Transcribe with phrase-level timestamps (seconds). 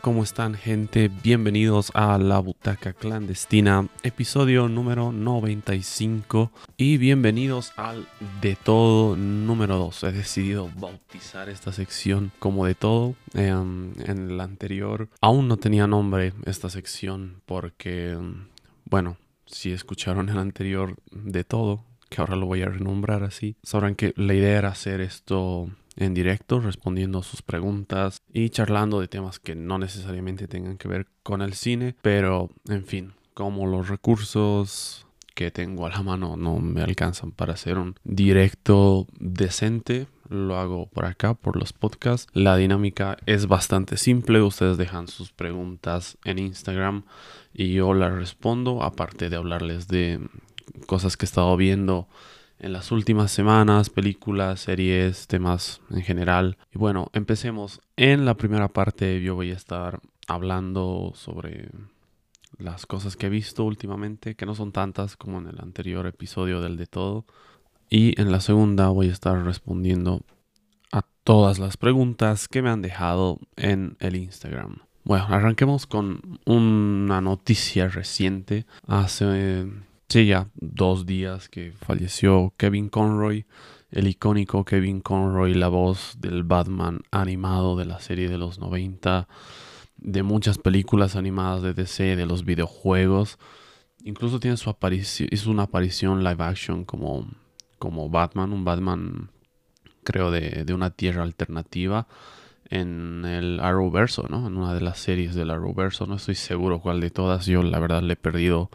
[0.00, 1.10] ¿cómo están gente?
[1.22, 8.08] Bienvenidos a La Butaca Clandestina, episodio número 95 y bienvenidos al
[8.40, 10.04] De Todo número 2.
[10.04, 13.14] He decidido bautizar esta sección como De Todo.
[13.34, 18.16] Em, en el anterior aún no tenía nombre esta sección porque,
[18.84, 23.94] bueno, si escucharon el anterior De Todo, que ahora lo voy a renombrar así, sabrán
[23.94, 29.08] que la idea era hacer esto en directo respondiendo a sus preguntas y charlando de
[29.08, 33.88] temas que no necesariamente tengan que ver con el cine, pero en fin, como los
[33.88, 40.56] recursos que tengo a la mano no me alcanzan para hacer un directo decente, lo
[40.56, 42.28] hago por acá, por los podcasts.
[42.32, 47.04] La dinámica es bastante simple, ustedes dejan sus preguntas en Instagram
[47.52, 50.20] y yo las respondo, aparte de hablarles de
[50.86, 52.08] cosas que he estado viendo
[52.60, 56.58] en las últimas semanas, películas, series, temas en general.
[56.72, 57.80] Y bueno, empecemos.
[57.96, 61.70] En la primera parte yo voy a estar hablando sobre
[62.58, 66.60] las cosas que he visto últimamente, que no son tantas como en el anterior episodio
[66.60, 67.24] del de todo.
[67.88, 70.22] Y en la segunda voy a estar respondiendo
[70.92, 74.78] a todas las preguntas que me han dejado en el Instagram.
[75.02, 78.66] Bueno, arranquemos con una noticia reciente.
[78.86, 79.66] Hace
[80.10, 83.46] Sí, ya dos días que falleció Kevin Conroy,
[83.92, 89.28] el icónico Kevin Conroy, la voz del Batman animado de la serie de los 90,
[89.98, 93.38] de muchas películas animadas de DC, de los videojuegos.
[94.02, 97.28] Incluso tiene su aparición, hizo una aparición live action como,
[97.78, 99.30] como Batman, un Batman
[100.02, 102.08] creo de, de una tierra alternativa
[102.68, 104.48] en el Arrowverso, ¿no?
[104.48, 107.78] En una de las series del Arrowverso, no estoy seguro cuál de todas, yo la
[107.78, 108.70] verdad le he perdido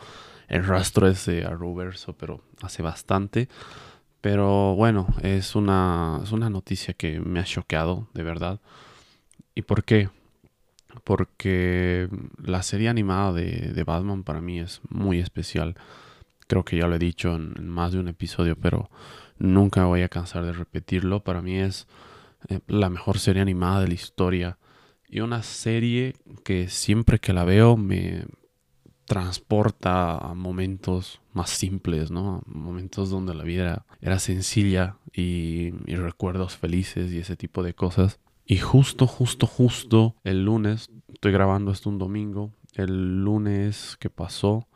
[0.47, 3.50] el rastro ese a Ruberso, pero hace bastante.
[4.22, 8.59] Pero bueno, es una, es una noticia que me ha choqueado, de verdad.
[9.53, 10.09] ¿Y por qué?
[11.03, 12.09] Porque
[12.44, 15.75] la serie animada de, Batman para mí es muy especial.
[16.47, 18.89] Creo que ya lo he dicho en, más de un episodio, pero
[19.38, 21.23] nunca voy a cansar de repetirlo.
[21.23, 21.88] Para mí es
[22.50, 24.57] eh, la mejor serie animada de la historia.
[25.07, 28.25] Y una serie que siempre que la veo me,
[29.05, 32.41] transporta a momentos más simples, ¿no?
[32.45, 38.19] Momentos donde la vida era sencilla y, recuerdos felices y ese tipo de cosas.
[38.45, 44.67] Y justo, justo, justo el lunes, estoy grabando esto un domingo, el lunes que pasó,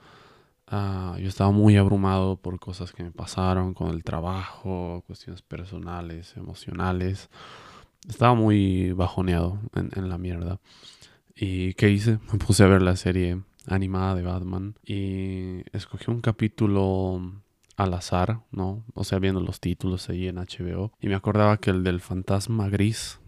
[0.68, 6.36] ah, yo estaba muy abrumado por cosas que me pasaron con el trabajo, cuestiones personales,
[6.38, 7.30] emocionales.
[8.08, 10.60] Estaba muy bajoneado en, en la mierda.
[11.36, 12.20] ¿Y qué hice?
[12.32, 17.22] Me puse a ver la serie animada de Batman y escogí un capítulo
[17.78, 18.84] al azar, ¿no?
[18.94, 22.70] O sea, viendo los títulos ahí en HBO y me acordaba que el del fantasma
[22.70, 23.20] gris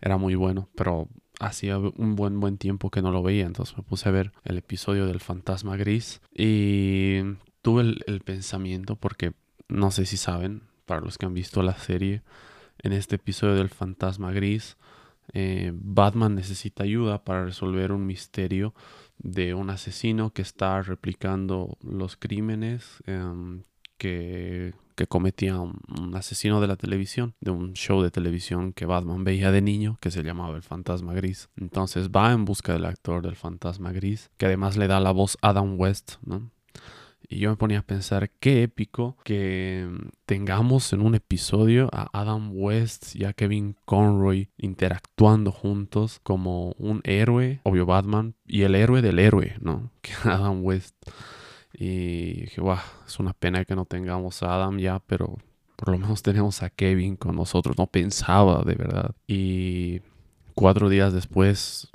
[0.00, 3.82] era muy bueno, pero hacía un buen buen tiempo que no lo veía, entonces me
[3.82, 7.20] puse a ver el episodio del fantasma gris y
[7.62, 9.32] tuve el, el pensamiento porque
[9.68, 12.22] no sé si saben, para los que han visto la serie,
[12.82, 14.76] en este episodio del fantasma gris,
[15.32, 18.74] eh, Batman necesita ayuda para resolver un misterio
[19.22, 23.62] de un asesino que está replicando los crímenes em,
[23.98, 29.24] que, que, cometía un, asesino de la televisión, de un show de televisión que Batman
[29.24, 31.50] veía de niño, que se llamaba El Fantasma Gris.
[31.56, 35.36] Entonces va en busca del actor del Fantasma Gris, que además le da la voz
[35.42, 36.50] Adam West, ¿no?
[37.32, 39.88] Y yo me ponía a pensar qué épico que
[40.26, 47.00] tengamos en un episodio a Adam West y a Kevin Conroy interactuando juntos como un
[47.04, 49.92] héroe, obvio Batman, y el héroe del héroe, ¿no?
[50.02, 50.96] Que Adam West.
[51.72, 55.38] Y dije, wow, es una pena que no tengamos a Adam ya, pero
[55.76, 57.78] por lo menos tenemos a Kevin con nosotros.
[57.78, 59.14] No pensaba de verdad.
[59.28, 60.00] Y
[60.56, 61.92] cuatro días después,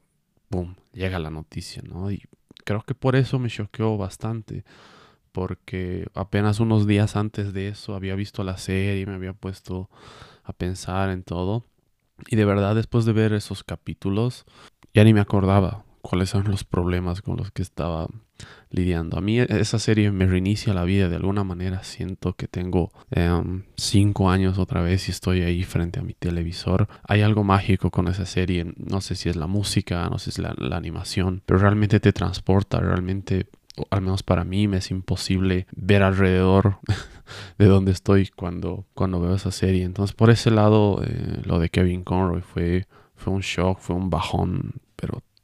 [0.49, 2.09] boom, llega la noticia, ¿no?
[2.09, 2.23] Y
[2.63, 4.63] creo que por eso me choqueó bastante
[5.35, 9.89] porque apenas unos días antes de eso había visto la serie y me había puesto
[10.45, 11.65] a pensar en todo.
[12.29, 14.45] Y de verdad después de ver esos capítulos
[14.93, 18.07] ya ni me acordaba cuáles eran los problemas con los que estaba
[18.69, 19.17] lidiando.
[19.17, 21.83] A mí esa serie me reinicia la vida de alguna manera.
[21.83, 26.88] Siento que tengo em, cinco años otra vez y estoy ahí frente a mi televisor.
[27.03, 28.73] Hay algo mágico con esa serie.
[28.77, 32.13] No sé si es la música, no sé si es la animación, pero realmente te
[32.13, 33.47] transporta, realmente
[33.89, 36.80] al menos para mí me es imposible ver alrededor
[37.57, 39.83] de donde estoy cuando, cuando veo esa serie.
[39.83, 44.10] Entonces por ese lado eh, lo de Kevin Conroy fue, fue un shock, fue un
[44.10, 44.74] bajón,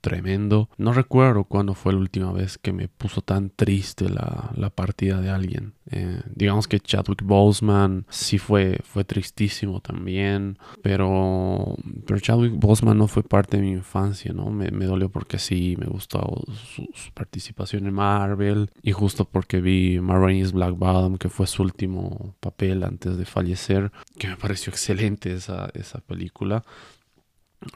[0.02, 0.70] tremendo.
[0.78, 5.22] No recuerdo cuándo fue la última vez que me puso tan triste la, la partida
[5.22, 5.74] de alguien.
[5.90, 11.76] Eh, digamos que Chadwick Boseman sí fue, fue tristísimo también, pero,
[12.06, 14.50] pero Chadwick Boseman no fue parte de mi infancia, ¿no?
[14.50, 16.44] Me, me dolió porque sí, me gustó
[16.76, 22.36] su, participación en Marvel y justo porque vi Marines Black Bottom, que fue su último
[22.40, 26.64] papel antes de fallecer, que me pareció excelente esa, esa película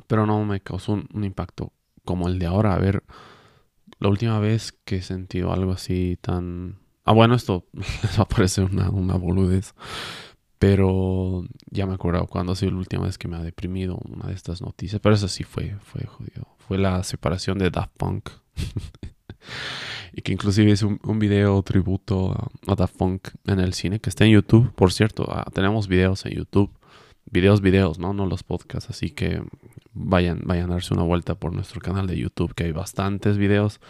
[0.07, 1.71] pero no me causó un, impacto
[2.05, 2.73] como el de ahora.
[2.73, 3.03] A ver,
[3.99, 6.77] la última vez que he sentido algo así tan...
[7.03, 9.73] Ah, bueno, esto les va a parecer una, una boludez.
[10.57, 14.27] Pero ya me acuerdo cuando ha sido la última vez que me ha deprimido una
[14.27, 15.01] de estas noticias.
[15.01, 16.47] Pero eso sí fue, fue jodido.
[16.59, 18.29] Fue la separación de Daft Punk.
[20.13, 24.09] y que inclusive es un, video tributo a, a, Daft Punk en el cine que
[24.09, 24.73] está en YouTube.
[24.73, 26.71] Por cierto, ah, tenemos videos en YouTube
[27.35, 28.13] videos, videos, ¿no?
[28.13, 28.89] No los podcasts.
[28.89, 29.43] Así que
[29.93, 33.81] vayan, vayan a darse una vuelta por nuestro canal de YouTube, que hay bastantes videos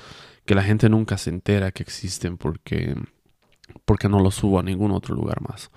[0.46, 2.96] que la gente nunca se entera que existen porque,
[3.86, 5.72] porque no los subo a ningún otro lugar más.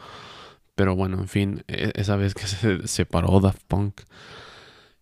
[0.74, 4.00] Pero bueno, en fin, e, esa vez que se separó Daft Punk,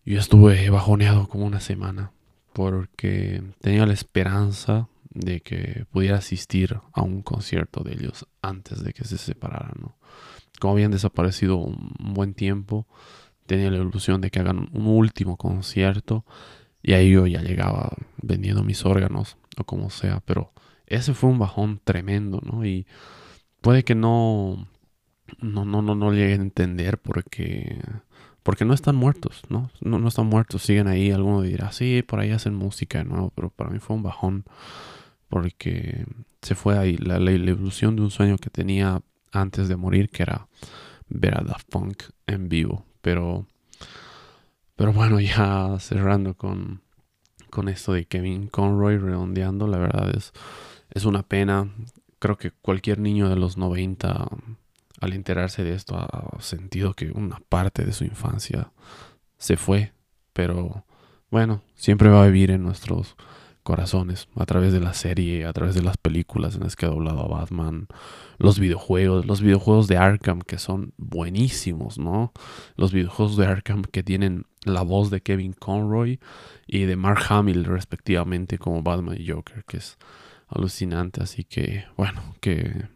[0.05, 2.11] yo estuve bajoneado como una semana
[2.53, 8.93] porque tenía la esperanza de que pudiera asistir a un concierto de ellos antes de
[8.93, 9.97] que se separaran, ¿no?
[10.59, 12.87] Como habían desaparecido un buen tiempo,
[13.45, 16.25] tenía la ilusión de que hagan un último concierto
[16.83, 20.51] y ahí yo ya llegaba vendiendo mis órganos o como sea, pero
[20.85, 22.65] ese fue un bajón tremendo, ¿no?
[22.65, 22.85] Y
[23.61, 24.67] puede que no
[25.39, 27.81] no no no, no lleguen a entender porque
[28.43, 29.71] porque no están muertos, ¿no?
[29.81, 29.99] ¿no?
[29.99, 31.11] No están muertos, siguen ahí.
[31.11, 34.45] Alguno dirá, sí, por ahí hacen música de nuevo, pero para mí fue un bajón
[35.27, 36.05] porque
[36.41, 39.01] se fue ahí la, la ilusión de un sueño que tenía
[39.41, 40.47] antes de morir, que era
[41.09, 42.85] ver a Daft Punk en vivo.
[43.01, 43.47] Pero,
[44.75, 46.81] pero bueno, ya cerrando con,
[47.49, 50.33] con esto de Kevin Conroy redondeando, la verdad es,
[50.91, 51.73] es una pena.
[52.19, 54.27] Creo que cualquier niño de los 90,
[55.01, 58.71] al enterarse de esto, ha sentido que una parte de su infancia
[59.37, 59.93] se fue.
[60.33, 60.85] Pero
[61.29, 63.15] bueno, siempre va a vivir en nuestros
[63.67, 66.89] corazones a través de la serie, a través de las películas en las que ha
[66.89, 67.87] doblado a Batman,
[68.37, 72.31] los videojuegos, los videojuegos de Arkham que son buenísimos, ¿no?
[72.77, 76.21] Los videojuegos de Arkham que tienen la voz de Kevin Conroy
[76.65, 79.97] y de Mark Hamill respectivamente como Batman y Joker, que es
[80.47, 82.87] alucinante, así que bueno, que,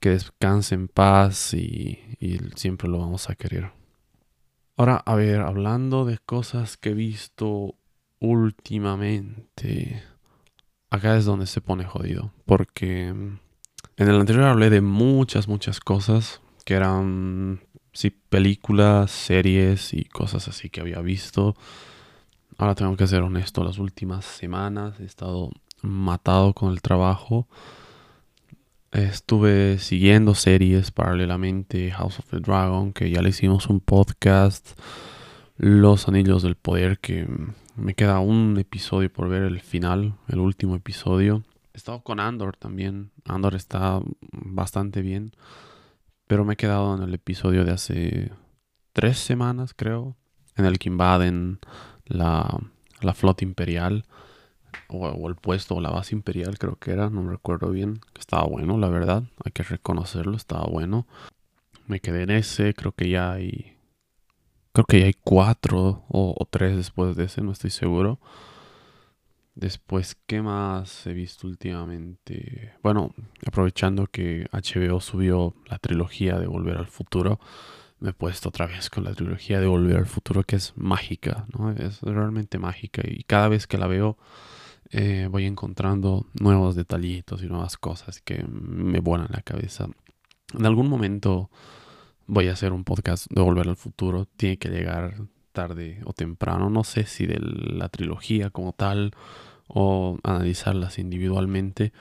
[0.00, 3.72] que descanse en paz y, y siempre lo vamos a querer.
[4.78, 7.76] Ahora, a ver, hablando de cosas que he visto
[8.24, 10.02] últimamente.
[10.90, 12.32] Acá es donde se pone jodido.
[12.46, 13.38] Porque en
[13.96, 17.60] el anterior hablé de muchas, muchas cosas que eran,
[17.92, 21.54] sí, películas, series y cosas así que había visto.
[22.56, 25.50] Ahora tengo que ser honesto, las últimas semanas he estado
[25.82, 27.46] matado con el trabajo.
[28.92, 34.78] Estuve siguiendo series paralelamente, House of the Dragon, que ya le hicimos un podcast,
[35.56, 37.26] Los Anillos del Poder, que
[37.76, 41.42] me queda un episodio por ver el final, el último episodio.
[41.72, 43.10] He estado con Andor también.
[43.24, 44.00] Andor está
[44.30, 45.32] bastante bien.
[46.26, 48.32] Pero me he quedado en el episodio de hace
[48.92, 50.16] tres semanas, creo.
[50.56, 51.58] En el que invaden
[52.06, 52.58] la,
[53.00, 54.04] la flota imperial.
[54.88, 57.10] O, el puesto o la base imperial, creo que era.
[57.10, 58.00] No me recuerdo bien.
[58.18, 59.24] Estaba bueno, la verdad.
[59.44, 60.36] Hay que reconocerlo.
[60.36, 61.06] Estaba bueno.
[61.88, 62.72] Me quedé en ese.
[62.72, 63.73] Creo que ya hay
[64.74, 68.18] Creo que ya hay cuatro o, tres después de ese, no estoy seguro.
[69.54, 72.72] Después, ¿qué más he visto últimamente?
[72.82, 73.14] Bueno,
[73.46, 77.38] aprovechando que HBO subió la trilogía de Volver al Futuro,
[78.00, 81.46] me he puesto otra vez con la trilogía de Volver al Futuro, que es mágica,
[81.56, 81.70] ¿no?
[81.70, 84.18] Es realmente mágica y cada vez que la veo
[84.90, 89.86] eh, voy encontrando nuevos detallitos y nuevas cosas que me vuelan la cabeza.
[90.52, 91.48] En algún momento
[92.26, 94.26] voy a hacer un podcast de Volver al Futuro.
[94.36, 95.16] Tiene que llegar
[95.52, 96.70] tarde o temprano.
[96.70, 99.12] No sé si de la trilogía como tal
[99.68, 101.92] o analizarlas individualmente.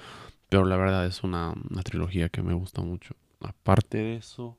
[0.49, 1.53] Pero la verdad es una,
[1.83, 3.15] trilogía que me gusta mucho.
[3.39, 4.57] Aparte de eso,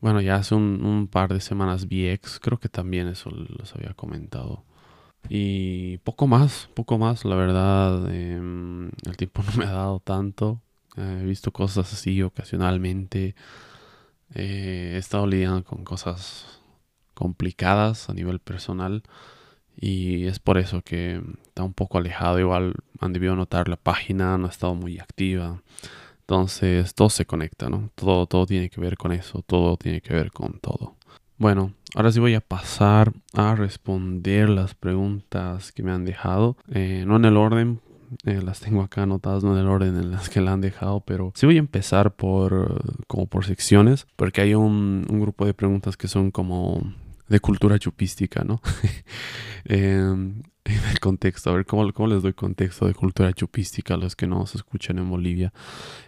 [0.00, 2.38] bueno, ya hace un, par de semanas vi X.
[2.40, 4.64] Creo que también eso los había comentado.
[5.28, 8.14] Y poco más, poco más, la verdad.
[8.14, 10.60] Em, el tiempo no me ha dado tanto.
[10.96, 13.34] he visto cosas así ocasionalmente.
[14.34, 16.60] Eh, he estado lidiando con cosas
[17.14, 19.02] complicadas a nivel personal
[19.80, 22.38] y es por eso que está un poco alejado.
[22.38, 25.62] Igual han debido notar la página, no ha estado muy activa.
[26.20, 27.90] Entonces todo se conecta, ¿no?
[27.94, 30.96] Todo, todo tiene que ver con eso, todo tiene que ver con todo.
[31.38, 36.56] Bueno, ahora sí voy a pasar a responder las preguntas que me han dejado.
[36.72, 37.80] Eh, no en el orden,
[38.24, 41.00] eh, las tengo acá anotadas, no en el orden en las que la han dejado,
[41.00, 45.54] pero sí voy a empezar por como por secciones, porque hay un, un grupo de
[45.54, 46.82] preguntas que son como
[47.28, 48.60] de cultura chupística, ¿no?
[49.64, 50.02] eh,
[50.64, 54.26] el contexto, a ver ¿cómo, cómo les doy contexto de cultura chupística a los que
[54.26, 55.52] no se escuchan en Bolivia.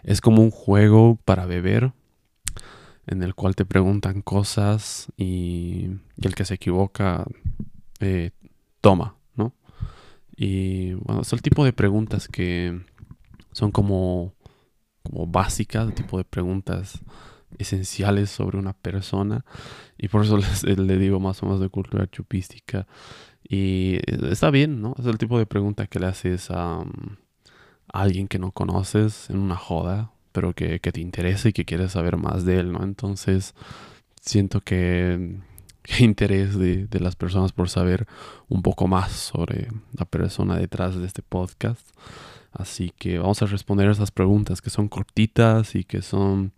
[0.03, 1.93] Es como un juego para beber
[3.07, 5.89] en el cual te preguntan cosas y,
[6.21, 7.25] el que se equivoca
[7.99, 8.31] eh,
[8.79, 9.15] toma.
[10.43, 12.81] Y bueno, es el tipo de preguntas que
[13.51, 14.33] son como,
[15.03, 16.99] como básicas, el tipo de preguntas
[17.59, 19.45] esenciales sobre una persona
[19.99, 22.87] y por eso le digo más o menos de cultura chupística
[23.47, 24.95] y está bien, ¿no?
[24.97, 26.85] Es el tipo de pregunta que le haces a,
[27.93, 31.91] alguien que no conoces en una joda, pero que, que, te interesa y que quieres
[31.91, 32.83] saber más de él, ¿no?
[32.83, 33.53] Entonces
[34.19, 35.37] siento que,
[35.99, 38.07] interés de, de las personas por saber
[38.49, 41.87] un poco más sobre la persona detrás de este podcast.
[42.51, 46.51] Así que vamos a responder esas preguntas que son cortitas y que son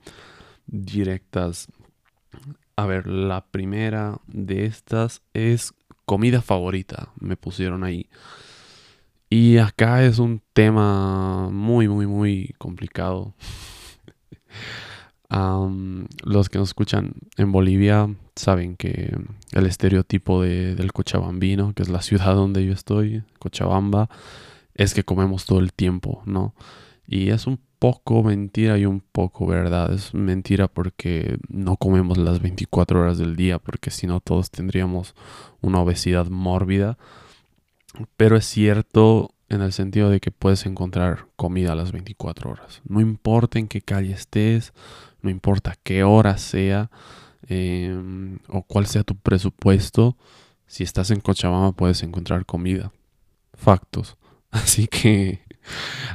[0.65, 1.67] directas.
[2.75, 5.73] A ver, la primera de estas es
[6.05, 8.09] comida favorita, me pusieron ahí.
[9.29, 13.33] Y acá es un tema muy, muy, muy complicado.
[16.23, 19.15] los que nos escuchan en Bolivia saben que
[19.51, 24.09] el estereotipo de, del cochabambino, que es la ciudad donde yo estoy, Cochabamba,
[24.75, 26.53] es que comemos todo el tiempo, ¿no?
[27.07, 29.91] Y es un poco mentira y un poco verdad.
[29.91, 35.15] Es mentira porque no comemos las 24 horas del día, porque si no todos tendríamos
[35.61, 36.97] una obesidad mórbida.
[38.17, 42.81] Pero es cierto en el sentido de que puedes encontrar comida a las 24 horas.
[42.87, 44.73] No importa en qué calle estés,
[45.23, 46.91] no importa qué hora sea
[47.47, 50.15] em, o cuál sea tu presupuesto,
[50.67, 52.91] si estás en Cochabamba puedes encontrar comida.
[53.53, 54.17] Factos.
[54.51, 55.43] Así que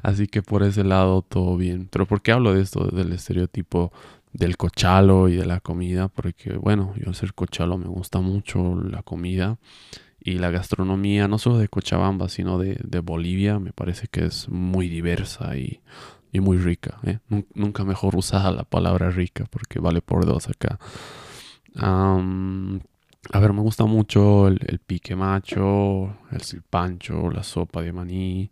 [0.03, 1.89] Así que por ese lado todo bien.
[1.91, 3.93] Pero ¿por qué hablo de esto, del estereotipo
[4.33, 6.09] del cochalo y de la comida?
[6.09, 9.59] Porque bueno, yo ser cochalo me gusta mucho la comida
[10.21, 14.89] y la gastronomía, no solo de Cochabamba, sino de, Bolivia, me parece que es muy
[14.89, 15.81] diversa y,
[16.33, 16.99] muy rica.
[17.05, 17.19] ¿eh?
[17.55, 20.79] Nunca mejor usada la palabra rica porque vale por dos acá.
[21.77, 28.51] a ver, me gusta mucho el, pique macho, el silpancho, la sopa de maní,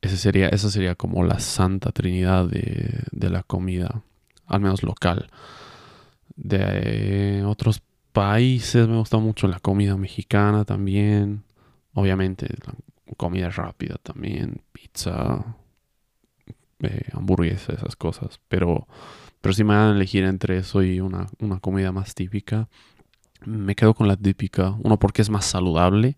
[0.00, 4.02] ese sería, esa sería como la santa trinidad de, la comida,
[4.46, 5.30] al menos local.
[6.36, 7.82] De otros
[8.12, 11.44] países me gusta mucho la comida mexicana también.
[11.94, 12.46] Obviamente
[13.16, 15.56] comida rápida también, pizza,
[16.80, 18.40] eh, hamburguesa, esas cosas.
[18.48, 18.86] Pero,
[19.40, 22.68] pero si me van a elegir entre eso y una, una comida más típica,
[23.44, 24.76] me quedo con la típica.
[24.82, 26.16] Uno porque es más saludable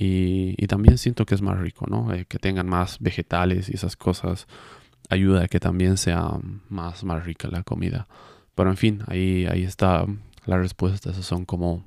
[0.00, 2.12] y, también siento que es más rico, ¿no?
[2.12, 4.46] Eh, que tengan más vegetales y esas cosas
[5.10, 6.30] ayuda a que también sea
[6.68, 8.06] más, más rica la comida.
[8.54, 10.06] Pero en fin, ahí, ahí está
[10.46, 11.10] la respuesta.
[11.10, 11.84] Esas son como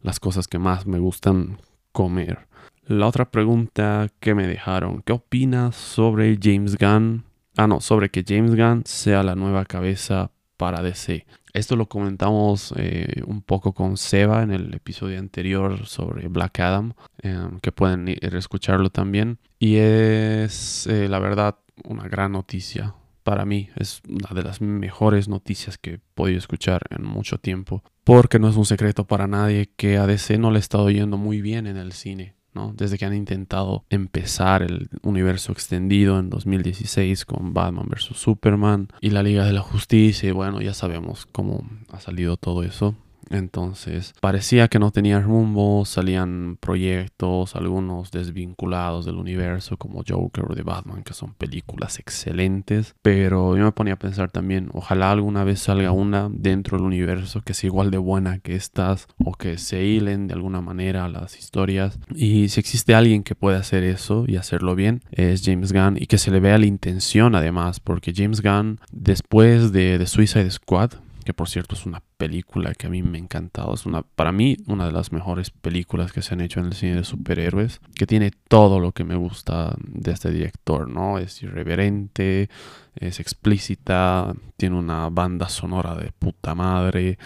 [0.00, 1.58] las cosas que más me gustan
[1.92, 2.48] comer.
[2.88, 7.24] La otra pregunta que me dejaron, ¿qué opinas sobre James Gunn?
[7.56, 11.26] Ah, no, sobre que James Gunn sea la nueva cabeza para DC.
[11.52, 16.92] Esto lo comentamos eh, un poco con Seba en el episodio anterior sobre Black Adam,
[17.22, 19.38] em, que pueden ir a escucharlo también.
[19.58, 22.94] Y es, eh, la verdad, una gran noticia.
[23.24, 27.82] Para mí es una de las mejores noticias que he podido escuchar en mucho tiempo.
[28.04, 31.16] Porque no es un secreto para nadie que a DC no le ha estado yendo
[31.16, 32.35] muy bien en el cine.
[32.74, 38.16] Desde que han intentado empezar el universo extendido en 2016 con Batman vs.
[38.16, 42.62] Superman y la Liga de la Justicia, y bueno, ya sabemos cómo ha salido todo
[42.62, 42.94] eso.
[43.30, 50.54] Entonces parecía que no tenía rumbo, salían proyectos, algunos desvinculados del universo como Joker o
[50.54, 55.44] de Batman, que son películas excelentes, pero yo me ponía a pensar también, ojalá alguna
[55.44, 59.58] vez salga una dentro del universo que sea igual de buena que estas o que
[59.58, 61.98] se hilen de alguna manera las historias.
[62.14, 66.06] Y si existe alguien que pueda hacer eso y hacerlo bien, es James Gunn y
[66.06, 70.92] que se le vea la intención además, porque James Gunn después de, de Suicide Squad,
[71.26, 73.74] que por cierto es una película que a mí me ha encantado.
[73.74, 76.72] Es una, para mí, una de las mejores películas que se han hecho en el
[76.72, 81.18] cine de superhéroes, que tiene todo lo que me gusta de este director, ¿no?
[81.18, 82.48] Es irreverente,
[82.94, 87.18] es explícita, tiene una banda sonora de puta madre,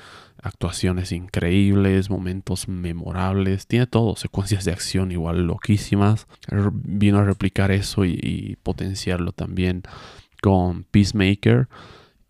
[0.42, 6.26] actuaciones increíbles, momentos memorables, tiene todo, secuencias de acción igual loquísimas.
[6.72, 9.82] Vino a replicar eso y, y potenciarlo también
[10.40, 11.68] con Peacemaker.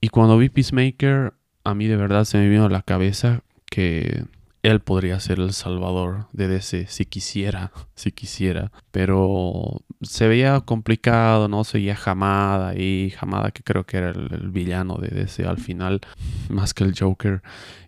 [0.00, 4.24] Y cuando vi Peacemaker, a mí de verdad se me vino a la cabeza que
[4.62, 8.70] él podría ser el salvador de DC si quisiera, si quisiera.
[8.90, 11.64] Pero se veía complicado, ¿no?
[11.64, 16.00] Seguía Hamada y Hamada que creo que era el, villano de DC al final,
[16.48, 17.42] más que el Joker.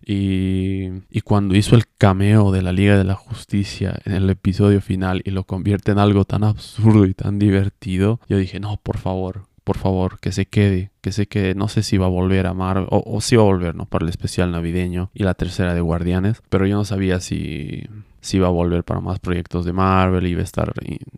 [0.05, 5.21] Y, cuando hizo el cameo de la Liga de la Justicia en el episodio final
[5.23, 9.45] y lo convierte en algo tan absurdo y tan divertido, yo dije, no, por favor,
[9.63, 11.55] por favor, que se quede, que se quede.
[11.55, 13.85] No sé si va a volver a Marvel, o, si va a volver, ¿no?
[13.85, 17.83] Para el especial navideño y la tercera de Guardianes, pero yo no sabía si,
[18.21, 20.73] si iba a volver para más proyectos de Marvel, iba a estar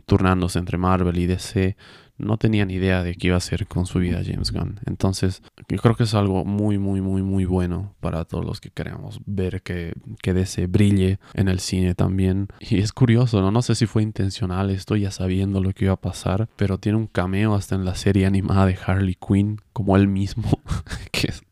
[0.06, 1.76] turnándose entre Marvel y DC
[2.18, 4.80] no tenía ni idea de qué iba a hacer con su vida James Gunn.
[4.86, 8.70] Entonces, yo creo que es algo muy, muy, muy, muy bueno para todos los que
[8.70, 12.48] queremos ver que, que DC brille en el cine también.
[12.60, 13.52] Y es curioso, ¿no?
[13.52, 16.98] No sé si fue intencional esto, ya sabiendo lo que iba a pasar, pero tiene
[16.98, 20.50] un cameo hasta en la serie animada de Harley Quinn, como él mismo,
[21.12, 21.44] que es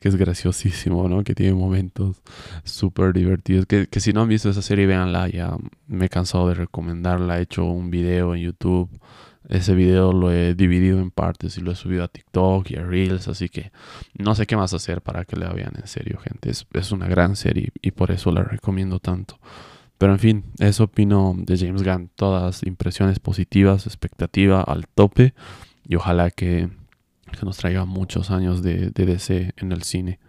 [0.00, 1.24] que es graciosísimo, ¿no?
[1.24, 2.22] Que tiene momentos
[2.64, 3.66] súper divertidos.
[3.66, 5.28] Que, que, si no han visto esa serie, véanla.
[5.28, 7.38] Ya me he cansado de recomendarla.
[7.38, 8.90] He hecho un video en YouTube
[9.48, 12.84] ese video lo he dividido en partes y lo he subido a TikTok y a
[12.84, 13.72] Reels, así que
[14.18, 16.50] no sé qué más hacer para que la vean en serio, gente.
[16.50, 19.38] Es, una gran serie y por eso la recomiendo tanto.
[19.98, 22.10] Pero en fin, eso opino de James Gunn.
[22.14, 25.34] Todas impresiones positivas, expectativa al tope
[25.86, 26.70] y ojalá que,
[27.42, 30.20] nos traiga muchos años de, de DC en el cine.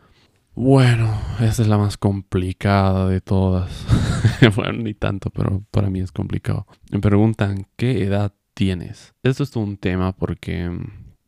[0.55, 3.85] Bueno, esta es la más complicada de todas.
[4.55, 6.65] bueno, ni tanto, pero para mí es complicado.
[6.91, 9.13] Me preguntan qué edad tienes.
[9.21, 10.71] Esto es un tema porque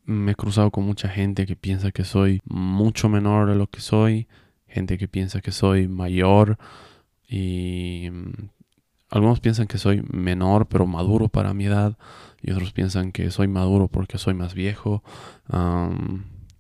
[0.06, 3.82] me he cruzado con mucha gente que piensa que soy mucho menor de lo que
[3.82, 4.28] soy,
[4.66, 6.58] gente que piensa que soy mayor
[7.28, 8.50] y mm,
[9.10, 11.98] algunos piensan que soy menor pero maduro para mi edad
[12.42, 15.04] y otros piensan que soy maduro porque soy más viejo.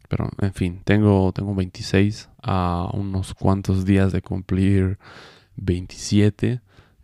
[0.10, 5.00] pero en fin, tengo, tengo 26 a unos cuantos días de cumplir
[5.56, 6.62] 27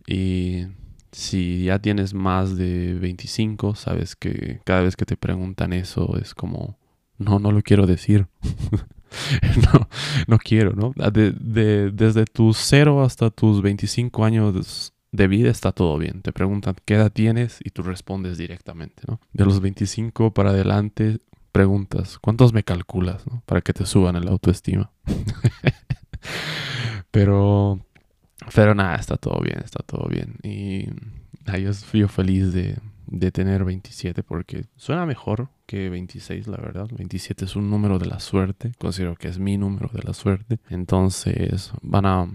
[0.07, 0.67] y
[1.13, 6.33] si ya tienes más de 25, sabes que cada vez que te preguntan eso es
[6.33, 6.77] como,
[7.17, 8.27] no, no lo quiero decir.
[9.73, 9.87] no,
[10.27, 10.93] no quiero, ¿no?
[10.99, 16.21] Ah, desde tus 0 hasta tus 25 años de vida está todo bien.
[16.21, 19.19] Te preguntan qué edad tienes y tú respondes directamente, ¿no?
[19.31, 21.19] De los 25 para adelante
[21.51, 24.91] preguntas, ¿cuántos me calculas, Para que te suban el autoestima.
[27.11, 27.85] Pero
[28.53, 30.37] pero nada, está todo bien, está todo bien.
[30.43, 30.87] Y
[31.61, 32.77] yo fui feliz de,
[33.07, 36.87] de tener 27 porque suena mejor que 26, la verdad.
[36.95, 40.59] 27 es un número de la suerte, considero que es mi número de la suerte.
[40.69, 42.27] Entonces van a,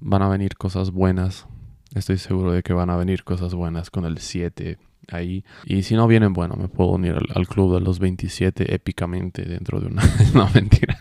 [0.00, 1.46] van a venir cosas buenas.
[1.94, 4.78] Estoy seguro de que van a venir cosas buenas con el 7
[5.10, 5.44] ahí.
[5.64, 9.80] Y si no vienen, bueno, me puedo unir al, club de los 27 épicamente dentro
[9.80, 10.02] de una...
[10.34, 11.00] no, mentira.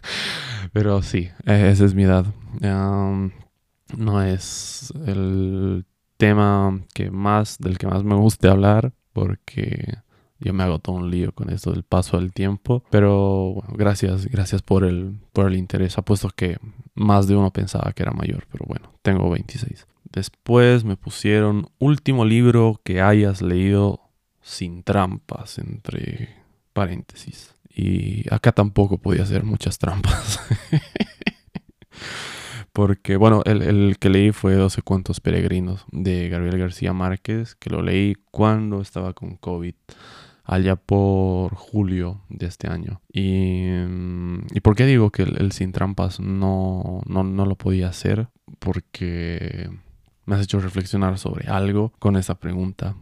[0.72, 2.26] Pero sí, e, esa es mi edad
[3.98, 5.86] no es el
[6.18, 9.98] tema que más, del que más me guste hablar, porque
[10.40, 12.84] yo me hago todo un lío con esto del paso del tiempo.
[12.90, 15.98] Pero bueno, gracias, gracias por el, por el interés.
[15.98, 16.58] Apuesto que
[16.96, 19.88] más de uno pensaba que era mayor, pero bueno, tengo 26.
[20.12, 24.02] Después me pusieron último libro que hayas leído
[24.42, 26.36] sin trampas, entre
[26.74, 27.56] paréntesis.
[27.76, 30.40] Y acá tampoco podía hacer muchas trampas.
[32.74, 37.84] Porque, bueno, el, que leí fue 12 cuentos peregrinos de Gabriel García Márquez, que lo
[37.84, 39.76] leí cuando estaba con COVID,
[40.44, 43.00] allá por julio de este año.
[43.14, 43.68] Y,
[44.52, 48.30] ¿y por qué digo que el, sin trampas no, no, no lo podía hacer?
[48.58, 49.70] Porque
[50.26, 52.96] me has hecho reflexionar sobre algo con esa pregunta.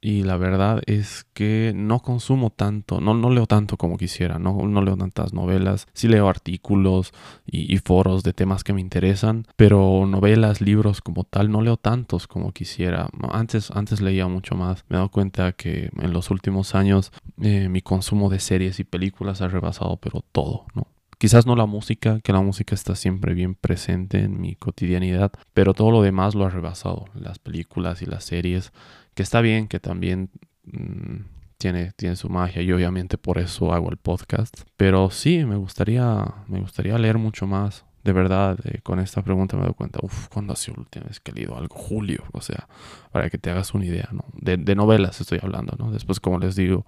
[0.00, 4.54] Y la verdad es que no consumo tanto, no, no leo tanto como quisiera, no,
[4.68, 7.12] no leo tantas novelas, sí leo artículos
[7.46, 12.28] y, foros de temas que me interesan, pero novelas, libros como tal, no leo tantos
[12.28, 13.08] como quisiera.
[13.30, 14.84] Antes, antes leía mucho más.
[14.88, 18.84] Me he dado cuenta que en los últimos años eh, mi consumo de series y
[18.84, 20.86] películas ha rebasado, pero todo, ¿no?
[21.18, 25.74] Quizás no la música, que la música está siempre bien presente en mi cotidianidad, pero
[25.74, 27.06] todo lo demás lo ha rebasado.
[27.14, 28.72] Las películas y las series
[29.18, 30.30] que está bien, que también
[30.62, 31.24] mm,
[31.56, 34.60] tiene, tiene su magia y obviamente por eso hago el podcast.
[34.76, 37.84] Pero sí, me gustaría, me gustaría leer mucho más.
[38.04, 41.06] De verdad, eh, con esta pregunta me doy cuenta, uff, ¿cuándo ha sido la última
[41.06, 41.74] vez que he leído algo?
[41.74, 42.68] Julio, o sea,
[43.10, 44.24] para que te hagas una idea, ¿no?
[44.34, 45.90] De, de novelas estoy hablando, ¿no?
[45.90, 46.86] Después, como les digo,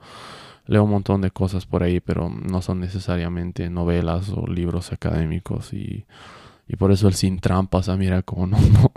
[0.66, 5.72] leo un montón de cosas por ahí, pero no son necesariamente novelas o libros académicos
[5.72, 6.06] y,
[6.68, 8.92] y por eso el sin trampas, ah, mira, como no, no,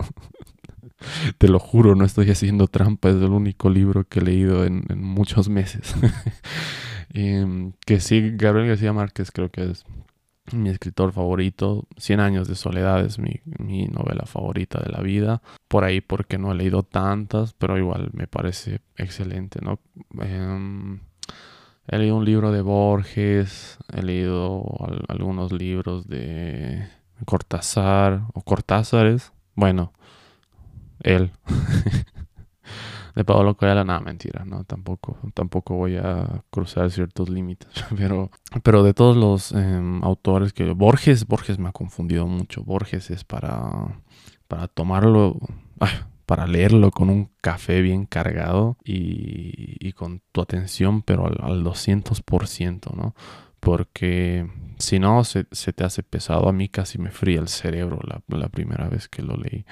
[1.38, 4.84] Te lo juro, no estoy haciendo trampa, es el único libro que he leído en,
[4.96, 5.94] muchos meses.
[7.16, 9.84] Em, que sí, Gabriel García Márquez creo que es
[10.52, 11.86] mi escritor favorito.
[11.96, 13.40] Cien años de soledad es mi,
[13.86, 15.40] novela favorita de la vida.
[15.68, 19.78] Por ahí porque no he leído tantas, pero igual me parece excelente, ¿no?
[20.20, 20.98] Eh,
[21.88, 24.64] he leído un libro de Borges, he leído
[25.08, 26.88] algunos libros de
[27.24, 29.32] Cortázar o Cortázares.
[29.54, 29.92] Bueno,
[31.04, 31.30] él.
[33.14, 38.30] de Pablo Coelho, nada, mentira, no, tampoco, tampoco voy a cruzar ciertos límites, pero,
[38.62, 43.22] pero de todos los em, autores que Borges, Borges me ha confundido mucho, Borges es
[43.22, 44.00] para,
[44.48, 45.38] para tomarlo,
[46.26, 52.96] para leerlo con un café bien cargado y, con tu atención, pero al, al 200%,
[52.96, 53.14] ¿no?
[53.64, 54.48] Porque
[54.78, 56.48] si no, se, te hace pesado.
[56.48, 57.98] A mí casi me fría el cerebro
[58.28, 59.64] la primera vez que lo leí.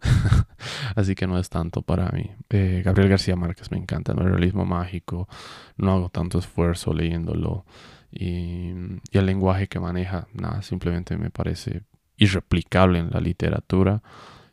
[0.96, 2.30] Así que no es tanto para mí.
[2.50, 5.28] Eh, Gabriel García Márquez me encanta, el realismo mágico.
[5.76, 7.64] No hago tanto esfuerzo leyéndolo.
[8.10, 8.70] Y,
[9.12, 11.82] el lenguaje que maneja, nada, simplemente me parece
[12.16, 14.02] irreplicable en la literatura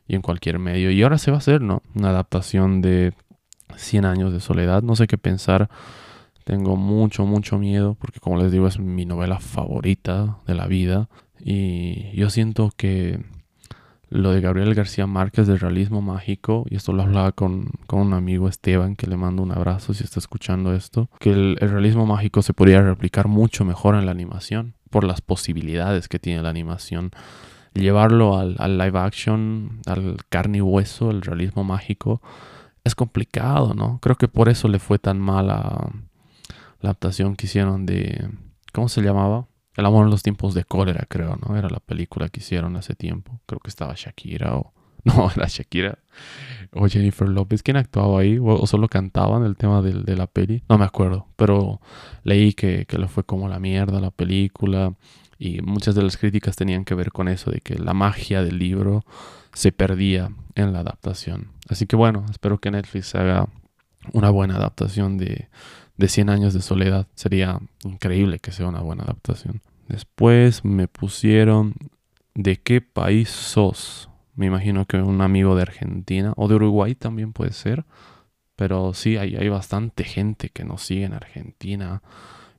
[0.08, 0.92] y en cualquier medio.
[0.92, 1.82] Y ahora se va a hacer, ¿no?
[1.96, 3.14] Una adaptación de
[3.76, 4.84] 100 años de soledad.
[4.84, 5.70] No sé qué pensar.
[6.48, 11.10] Tengo mucho, mucho miedo porque como les digo es mi novela favorita de la vida.
[11.44, 13.20] Y yo siento que
[14.08, 18.48] lo de Gabriel García Márquez del realismo mágico, y esto lo hablaba con, un amigo
[18.48, 22.54] Esteban, que le mando un abrazo si está escuchando esto, que el, realismo mágico se
[22.54, 27.12] podría replicar mucho mejor en la animación, por las posibilidades que tiene la animación.
[27.74, 32.22] Llevarlo al, live action, al carne y hueso, el realismo mágico,
[32.86, 34.00] es complicado, ¿no?
[34.02, 35.90] Creo que por eso le fue tan mal a
[36.88, 38.30] adaptación que hicieron de...
[38.74, 39.48] ¿Cómo se llamaba?
[39.76, 41.56] El amor en los tiempos de cólera, creo, ¿no?
[41.56, 43.40] Era la película que hicieron hace tiempo.
[43.46, 44.74] Creo que estaba Shakira o...
[45.04, 46.00] No, era Shakira
[46.74, 47.64] o Jennifer López.
[47.64, 48.40] ¿Quién actuaba ahí?
[48.42, 50.64] ¿O, solo cantaban el tema de, la peli?
[50.68, 51.28] No me acuerdo.
[51.38, 51.80] Pero
[52.24, 54.94] leí que, que le fue como la mierda la película.
[55.40, 58.58] Y muchas de las críticas tenían que ver con eso, de que la magia del
[58.58, 59.06] libro
[59.54, 61.52] se perdía en la adaptación.
[61.70, 63.48] Así que bueno, espero que Netflix haga
[64.14, 65.50] una buena adaptación de,
[65.98, 67.08] de 100 años de soledad.
[67.16, 69.62] Sería increíble que sea una buena adaptación.
[69.88, 71.74] Después me pusieron
[72.36, 74.10] ¿de qué país sos?
[74.36, 77.86] Me imagino que un amigo de Argentina o de Uruguay también puede ser.
[78.56, 82.02] Pero sí, hay, hay bastante gente que nos sigue en Argentina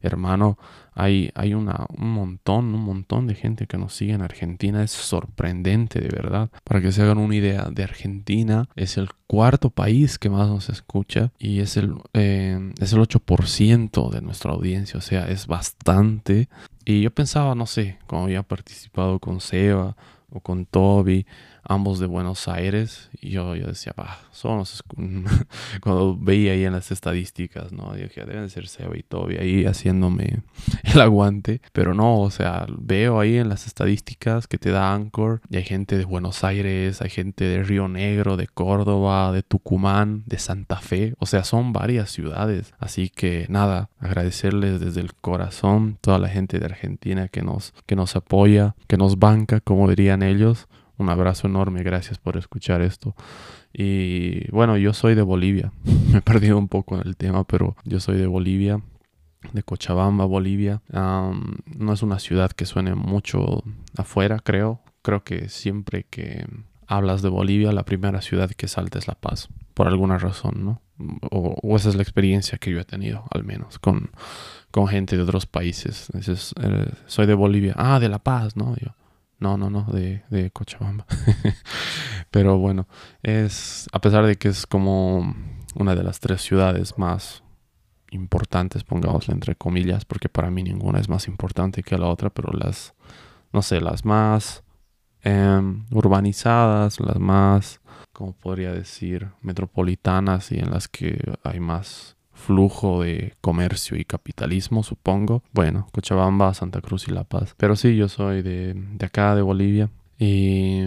[0.00, 0.58] hermano,
[0.94, 4.82] hay, hay un montón, un montón de gente que nos sigue en Argentina.
[4.82, 6.50] Es sorprendente, de verdad.
[6.64, 10.68] Para que se hagan una idea, de Argentina es el cuarto país que más nos
[10.68, 14.98] escucha y es el, eh, es el 8% de nuestra audiencia.
[14.98, 16.48] O sea, es bastante.
[16.84, 19.96] Y yo pensaba, no sé, como había participado con Seba
[20.30, 21.26] o con Toby,
[21.68, 24.82] ambos de Buenos Aires, y yo, yo decía, bah, somos,
[25.80, 27.94] cuando veía ahí en las estadísticas, ¿no?
[27.96, 30.42] Yo dije, deben ser Seba y Toby ahí haciéndome
[30.82, 35.42] el aguante, pero no, o sea, veo ahí en las estadísticas que te da Anchor,
[35.50, 40.22] y hay gente de Buenos Aires, hay gente de Río Negro, de Córdoba, de Tucumán,
[40.26, 45.98] de Santa Fe, o sea, son varias ciudades, así que nada, agradecerles desde el corazón
[46.00, 50.22] toda la gente de Argentina que nos, que nos apoya, que nos banca, como dirían
[50.22, 50.68] ellos.
[50.98, 53.14] Un abrazo enorme, gracias por escuchar esto.
[53.72, 55.72] Y bueno, yo soy de Bolivia.
[56.12, 58.82] Me he perdido un poco en el tema, pero yo soy de Bolivia,
[59.52, 60.82] de Cochabamba, Bolivia.
[60.90, 63.62] no es una ciudad que suene mucho
[63.96, 64.80] afuera, creo.
[65.02, 66.44] Creo que siempre que
[66.88, 70.82] hablas de Bolivia, la primera ciudad que salta es La Paz, por alguna razón, ¿no?
[71.30, 74.10] O, esa es la experiencia que yo he tenido, al menos, con,
[74.72, 76.08] con gente de otros países.
[76.14, 77.74] Eh, soy de Bolivia.
[77.76, 78.74] Ah, de La Paz, ¿no?
[78.76, 78.96] Yo,
[79.38, 81.06] no, no, no, de, de Cochabamba.
[82.30, 82.88] Pero bueno,
[83.22, 85.34] es, a pesar de que es como
[85.74, 87.42] una de las tres ciudades más
[88.10, 92.52] importantes, pongámosle entre comillas, porque para mí ninguna es más importante que la otra, pero
[92.52, 92.94] las,
[93.52, 94.64] no sé, las más
[95.22, 97.80] em, urbanizadas, las más,
[98.12, 104.82] como podría decir, metropolitanas y en las que hay más flujo de comercio y capitalismo,
[104.82, 105.42] supongo.
[105.52, 107.54] Bueno, Cochabamba, Santa Cruz y La Paz.
[107.58, 109.90] Pero sí, yo soy de, de acá, de Bolivia.
[110.18, 110.82] Y,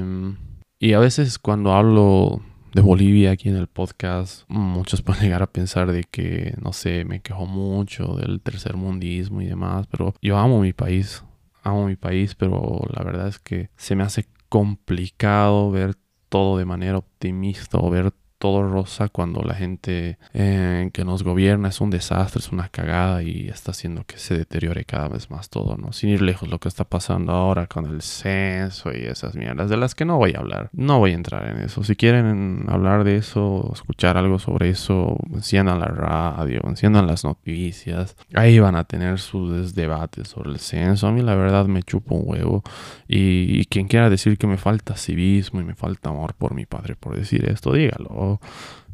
[0.80, 2.42] y a veces cuando hablo
[2.74, 7.06] de Bolivia aquí en el podcast, muchos pueden llegar a pensar de que, no sé,
[7.06, 11.24] me quejo mucho del tercer mundismo y demás, pero yo amo mi país,
[11.64, 15.96] amo mi país, pero la verdad es que se me hace complicado ver
[16.30, 21.70] todo de manera optimista o ver todo rosa cuando la gente eh, que nos gobierna
[21.70, 25.52] es un desastre, es una cagada y está haciendo que se deteriore cada vez más
[25.52, 25.94] todo, ¿no?
[25.94, 29.78] Sin ir lejos lo que está pasando ahora con el censo y esas mierdas de
[29.78, 30.72] las que no voy a hablar.
[30.74, 31.84] No voy a entrar en eso.
[31.84, 38.18] Si quieren hablar de eso, escuchar algo sobre eso, enciendan la radio, enciendan las noticias.
[38.34, 41.06] Ahí van a tener sus debates sobre el censo.
[41.06, 42.64] A mí la verdad me chupo un huevo.
[43.08, 46.66] Y, y quien quiera decir que me falta civismo y me falta amor por mi
[46.66, 48.31] padre por decir esto, dígalo.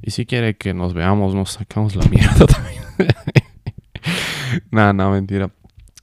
[0.02, 2.84] Y si quiere que nos veamos, nos sacamos la mierda también.
[4.72, 5.52] nada, nada, mentira.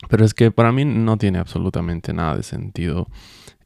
[0.09, 3.09] Pero es que para mí no tiene absolutamente nada de sentido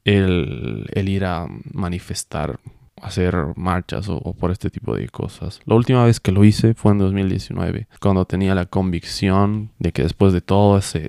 [0.04, 2.60] el, el ir a manifestar
[3.02, 5.60] hacer marchas o, por este tipo de cosas.
[5.64, 10.02] La última vez que lo hice fue en 2019, cuando tenía la convicción de que
[10.02, 10.40] después de
[10.78, 11.08] ese,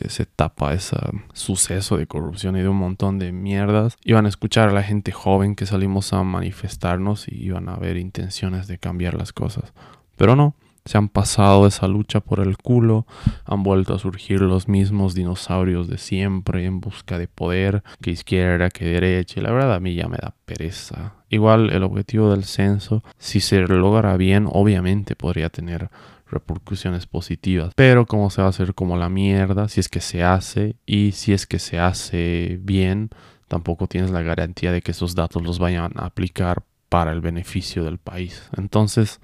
[0.00, 0.96] esa etapa, ese
[1.32, 5.12] suceso de corrupción y de un montón de mierdas, iban a escuchar a la gente
[5.12, 9.72] joven que salimos a manifestarnos y iban a haber intenciones de cambiar las cosas.
[10.16, 10.54] Pero no,
[10.88, 13.06] se han pasado esa lucha por el culo,
[13.44, 18.70] han vuelto a surgir los mismos dinosaurios de siempre en busca de poder, que izquierda,
[18.70, 21.12] que derecha, y la verdad a mí ya me da pereza.
[21.28, 25.90] Igual el objetivo del censo, si se logra bien, obviamente podría tener
[26.30, 27.74] repercusiones positivas.
[27.76, 31.12] Pero como se va a hacer como la mierda, si es que se hace y
[31.12, 33.10] si es que se hace bien,
[33.46, 37.84] tampoco tienes la garantía de que esos datos los vayan a aplicar para el beneficio
[37.84, 38.48] del país.
[38.56, 39.20] Entonces,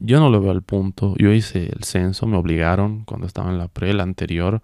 [0.00, 1.14] yo no le veo el punto.
[1.18, 4.62] Yo hice el censo, me obligaron cuando estaba en la pre, la anterior,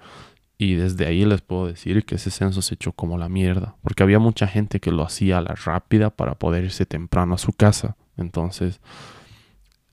[0.59, 4.03] y desde ahí les puedo decir que ese censo se echó como la mierda, porque
[4.03, 7.53] había mucha gente que lo hacía a la rápida para poder irse temprano a su
[7.53, 7.97] casa.
[8.17, 8.81] Entonces,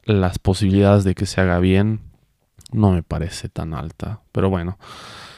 [0.05, 1.99] las posibilidades de que se haga bien
[2.71, 4.21] no me parece tan alta.
[4.31, 4.77] Pero bueno,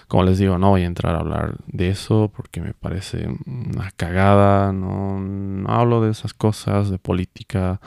[0.07, 3.91] como les digo, no voy a entrar a hablar de eso porque me parece una
[3.95, 4.71] cagada.
[4.71, 7.81] No hablo de esas cosas, de política.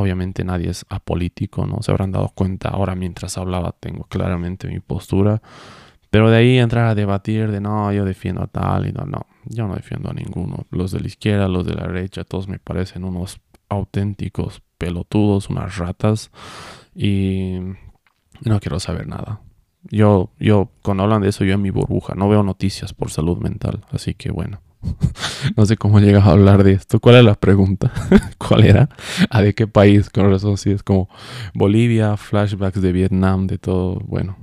[0.00, 1.82] Obviamente nadie es apolítico, ¿no?
[1.82, 5.42] Se habrán dado cuenta ahora mientras hablaba, tengo claramente mi postura.
[6.08, 9.26] Pero de ahí entrar a debatir de no, yo defiendo a tal y no, no,
[9.46, 10.66] yo no defiendo a ninguno.
[10.70, 15.78] Los de la izquierda, los de la derecha, todos me parecen unos auténticos pelotudos, unas
[15.78, 16.30] ratas
[16.94, 17.58] y
[18.42, 19.40] no quiero saber nada.
[19.90, 23.38] Yo, yo, cuando hablan de eso, yo en mi burbuja, no veo noticias por salud
[23.38, 24.60] mental, así que bueno.
[25.56, 27.00] no sé cómo llegas a hablar de esto.
[27.00, 27.92] ¿Cuál es la pregunta?
[28.38, 28.88] ¿Cuál era?
[29.30, 30.10] ¿A de qué país?
[30.10, 31.08] Con razón, sí, es como
[31.54, 34.00] Bolivia, flashbacks de Vietnam, de todo.
[34.06, 34.36] Bueno,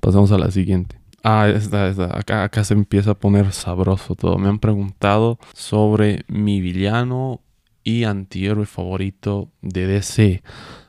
[0.00, 0.98] pasamos a la siguiente.
[1.22, 2.18] Ah, esta, esta.
[2.18, 4.38] Acá se empieza a poner sabroso todo.
[4.38, 7.40] Me han preguntado sobre mi villano
[7.86, 10.42] y antihéroe favorito de DC.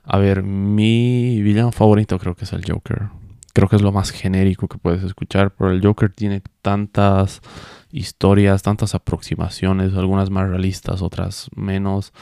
[0.03, 3.09] A ver, mi villano favorito creo que es el Joker.
[3.53, 7.41] Creo que es lo más genérico que puedes escuchar, pero el Joker tiene tantas
[7.97, 12.13] historias, tantas aproximaciones, algunas más realistas, otras menos,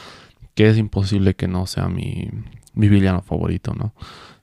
[0.54, 2.30] que es imposible que no sea mi,
[2.74, 3.94] mi villano favorito, ¿no?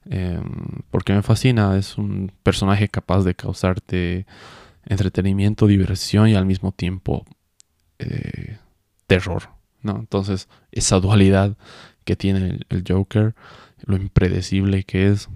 [0.05, 0.43] Em,
[0.91, 4.25] porque me fascina, es un personaje capaz de causarte
[4.85, 7.25] entretenimiento, diversión y al mismo tiempo
[7.99, 8.57] eh,
[9.07, 9.49] terror,
[9.81, 9.97] ¿no?
[9.97, 11.55] Entonces, esa dualidad
[12.03, 13.33] que tiene el, Joker,
[13.85, 15.29] lo impredecible que es,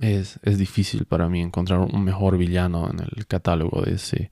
[0.00, 4.30] es, es difícil para mí encontrar un mejor villano en el catálogo de ese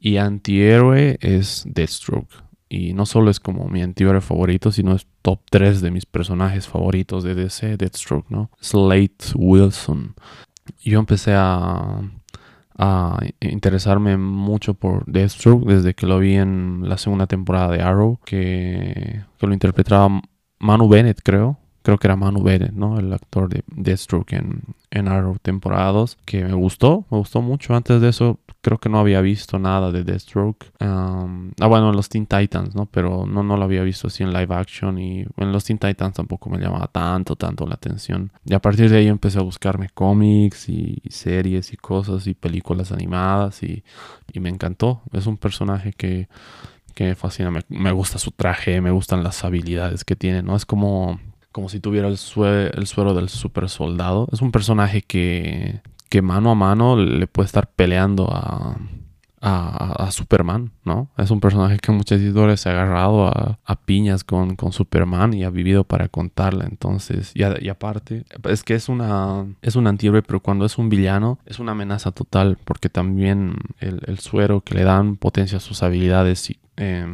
[0.00, 2.32] y antihéroe es Deathstroke.
[2.68, 6.68] Y no solo es como mi antihéroe favorito, sino es top 3 de mis personajes
[6.68, 8.50] favoritos de DC, Deathstroke, ¿no?
[8.60, 10.14] Slate Wilson.
[10.80, 12.00] Yo empecé a,
[12.78, 18.20] a interesarme mucho por Deathstroke desde que lo vi en la segunda temporada de Arrow,
[18.24, 20.22] que, que lo interpretaba
[20.60, 21.58] Manu Bennett, creo.
[21.82, 22.98] Creo que era Manu Bennett, ¿no?
[22.98, 27.74] El actor de Deathstroke en, en Arrow temporada 2, que me gustó, me gustó mucho.
[27.74, 30.66] Antes de eso creo que no había visto nada de Deathstroke.
[30.80, 31.26] Ah,
[31.66, 32.86] bueno, en los Teen Titans, ¿no?
[32.86, 36.14] Pero no, no lo había visto así en live action y en los Teen Titans
[36.14, 38.32] tampoco me llamaba tanto, tanto la atención.
[38.44, 42.92] Y a partir de ahí empecé a buscarme cómics y, series y cosas y películas
[42.92, 43.82] animadas y,
[44.32, 45.02] y, me encantó.
[45.12, 46.28] Es un personaje que,
[46.94, 50.56] que me fascina, me, me, gusta su traje, me gustan las habilidades que tiene, ¿no?
[50.56, 51.18] Es como...
[51.52, 54.28] Como si tuviera el, el suero del super soldado.
[54.30, 58.76] Es un personaje que, que mano a mano le puede estar peleando a,
[59.40, 61.08] a, Superman, ¿no?
[61.16, 65.44] Es un personaje que muchas historias se ha agarrado a, piñas con, con, Superman y
[65.44, 66.66] ha vivido para contarla.
[66.66, 70.88] Entonces, y, y, aparte, es que es una es un antihéroe, pero cuando es un
[70.88, 76.52] villano es una amenaza total, porque también el, suero que le dan potencia sus habilidades
[76.76, 77.06] eh,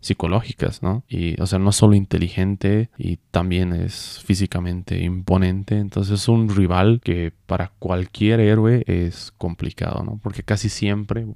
[0.00, 1.02] psicológicas, ¿no?
[1.08, 5.78] Y, o sea, no solo inteligente y también es físicamente imponente.
[5.78, 10.20] Entonces es un rival que para cualquier héroe es complicado, ¿no?
[10.22, 11.26] Porque casi siempre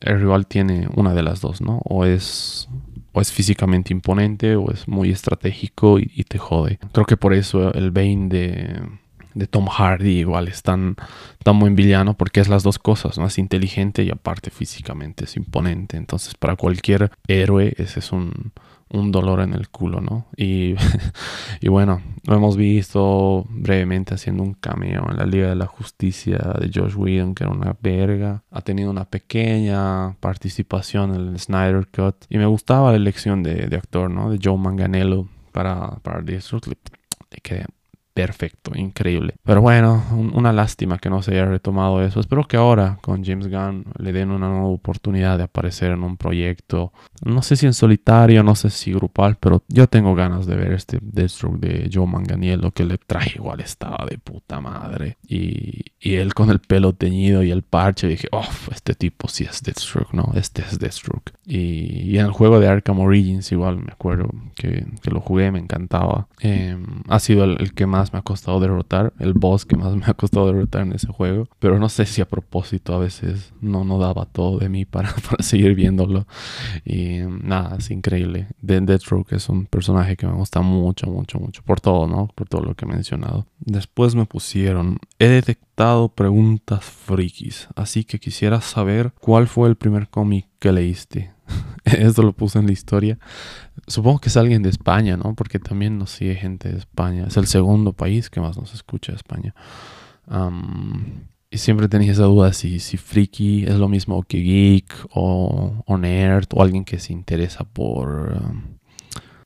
[0.00, 1.80] el rival tiene una de las dos, ¿no?
[1.84, 2.68] O es
[3.12, 6.78] o es físicamente imponente o es muy estratégico y, te jode.
[6.92, 8.80] Creo que por eso el Bane de,
[9.34, 10.96] de Tom Hardy igual es tan,
[11.42, 13.26] tan buen villano porque es las dos cosas, ¿no?
[13.26, 15.96] Es inteligente y aparte físicamente es imponente.
[15.96, 18.52] Entonces para cualquier héroe ese es un,
[18.90, 20.26] un dolor en el culo, ¿no?
[20.36, 20.74] Y,
[21.60, 26.38] y, bueno, lo hemos visto brevemente haciendo un cameo en la Liga de la Justicia
[26.58, 28.42] de Josh Whedon, que era una verga.
[28.50, 32.16] Ha tenido una pequeña participación en el Snyder Cut.
[32.28, 34.30] Y me gustaba la elección de, de actor, ¿no?
[34.30, 36.66] De Joe Manganello para, para Deathstroke.
[36.68, 36.76] Le,
[38.20, 39.34] perfecto, increíble.
[39.42, 42.20] Pero bueno, una lástima que no se haya retomado eso.
[42.20, 46.18] Espero que ahora con James Gunn le den una nueva oportunidad de aparecer en un
[46.18, 46.92] proyecto.
[47.24, 50.72] No sé si en solitario, no sé si grupal, pero yo tengo ganas de ver
[50.72, 55.16] este Deathstroke de Joe Manganiello que le traje igual estaba de puta madre.
[55.26, 59.44] Y, y él con el pelo teñido y el parche, dije, oh, este tipo sí
[59.44, 60.32] es Deathstroke, ¿no?
[60.34, 61.32] Este es Deathstroke.
[61.46, 65.50] Y, y en el juego de Arkham Origins igual me acuerdo que, que lo jugué,
[65.50, 66.28] me encantaba.
[66.40, 70.04] Em, ha sido el que más me ha costado derrotar, el boss que más me
[70.06, 71.48] ha costado derrotar en ese juego.
[71.58, 75.14] Pero no sé si a propósito a veces no, no daba todo de mí para,
[75.30, 76.26] para seguir viéndolo.
[76.84, 78.48] Y nada, es increíble.
[78.60, 81.62] De Deathstroke es un personaje que me gusta mucho, mucho, mucho.
[81.62, 82.28] Por todo, ¿no?
[82.34, 83.46] Por todo lo que he mencionado.
[83.58, 90.08] Después me pusieron, he detectado preguntas frikis, así que quisiera saber cuál fue el primer
[90.08, 91.32] cómic que leíste.
[91.84, 93.18] Esto lo puse en la historia.
[93.90, 95.34] Supongo que es alguien de España, ¿no?
[95.34, 97.26] Porque también nos sigue gente de España.
[97.26, 99.54] Es el segundo país que más nos escucha España.
[101.50, 105.98] y siempre tenía esa duda si, si friki es lo mismo que geek o, o
[105.98, 108.40] nerd o alguien que se interesa por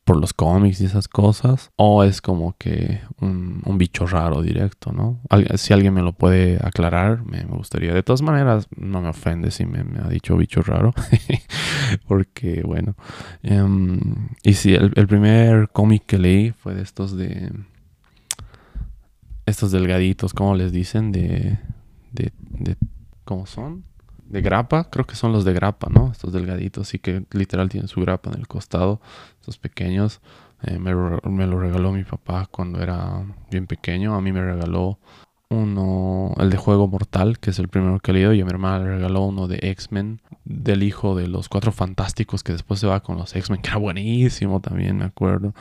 [0.04, 5.20] por los cómics y esas cosas, o es como que un, bicho raro directo, ¿no?
[5.56, 7.94] si alguien me lo puede aclarar, me, gustaría.
[7.94, 10.92] De todas maneras, no me ofende si me, ha dicho bicho raro,
[12.06, 12.94] porque bueno.
[13.42, 17.50] Em, y sí, el, primer cómic que leí fue de estos de...
[19.46, 21.12] Estos delgaditos, ¿cómo les dicen?
[21.12, 21.58] De...
[22.12, 22.76] de, de
[23.24, 23.84] ¿Cómo son?
[24.28, 26.10] De grapa, creo que son los de grapa, ¿no?
[26.12, 29.00] Estos delgaditos, sí que literal tienen su grapa en el costado,
[29.40, 30.20] estos pequeños.
[30.62, 34.14] Eh, me, lo regaló mi papá cuando era bien pequeño.
[34.14, 34.98] A mí me regaló
[35.50, 38.50] uno, el de Juego Mortal, que es el primero que he leído, y a mi
[38.50, 42.86] hermana le regaló uno de X-Men, del hijo de los Cuatro Fantásticos, que después se
[42.86, 45.54] va con los X-Men, que era buenísimo también, me acuerdo.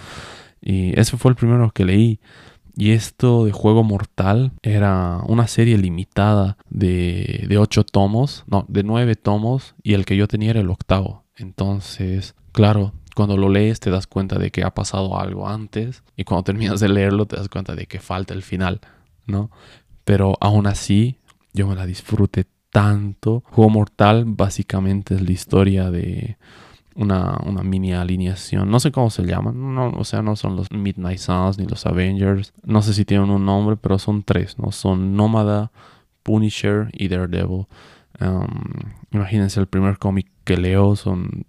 [0.61, 2.19] Y ese fue el primero que leí.
[2.75, 8.83] Y esto de Juego Mortal era una serie limitada de, de ocho tomos, no, de
[8.83, 11.23] nueve tomos, y el que yo tenía era el octavo.
[11.35, 16.23] Entonces, claro, cuando lo lees te das cuenta de que ha pasado algo antes, y
[16.23, 18.81] cuando terminas de leerlo te das cuenta de que falta el final,
[19.27, 19.51] ¿no?
[20.03, 21.19] Pero aún así,
[21.53, 23.43] yo me la disfruté tanto.
[23.51, 26.37] Juego Mortal básicamente es la historia de
[26.95, 28.69] una, mini alineación.
[28.69, 29.75] No sé cómo se llaman.
[29.75, 32.53] No, o sea, no son los Midnight Suns ni los Avengers.
[32.63, 34.71] No sé si tienen un nombre, pero son tres, ¿no?
[34.71, 35.71] Son Nómada,
[36.23, 37.67] Punisher y Daredevil.
[38.19, 38.47] Um,
[39.11, 41.45] imagínense el primer cómic que leo son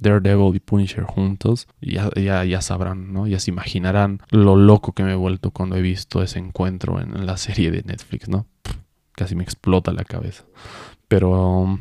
[0.00, 1.68] Daredevil y Punisher juntos.
[1.80, 3.26] Ya, ya, ya, sabrán, ¿no?
[3.26, 7.26] Ya se imaginarán lo loco que me he vuelto cuando he visto ese encuentro en,
[7.26, 8.46] la serie de Netflix, ¿no?
[9.14, 10.44] casi me explota la cabeza.
[11.06, 11.80] Pero um,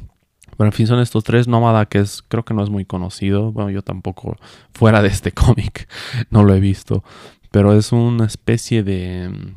[0.62, 1.48] pero en fin, son estos tres.
[1.48, 3.52] Nómada, que es, creo que no es muy conocido.
[3.52, 4.38] Bueno, yo tampoco,
[4.76, 5.90] fuera de este cómic,
[6.30, 7.04] no lo he visto.
[7.50, 9.30] Pero es una especie de.
[9.30, 9.56] Mm,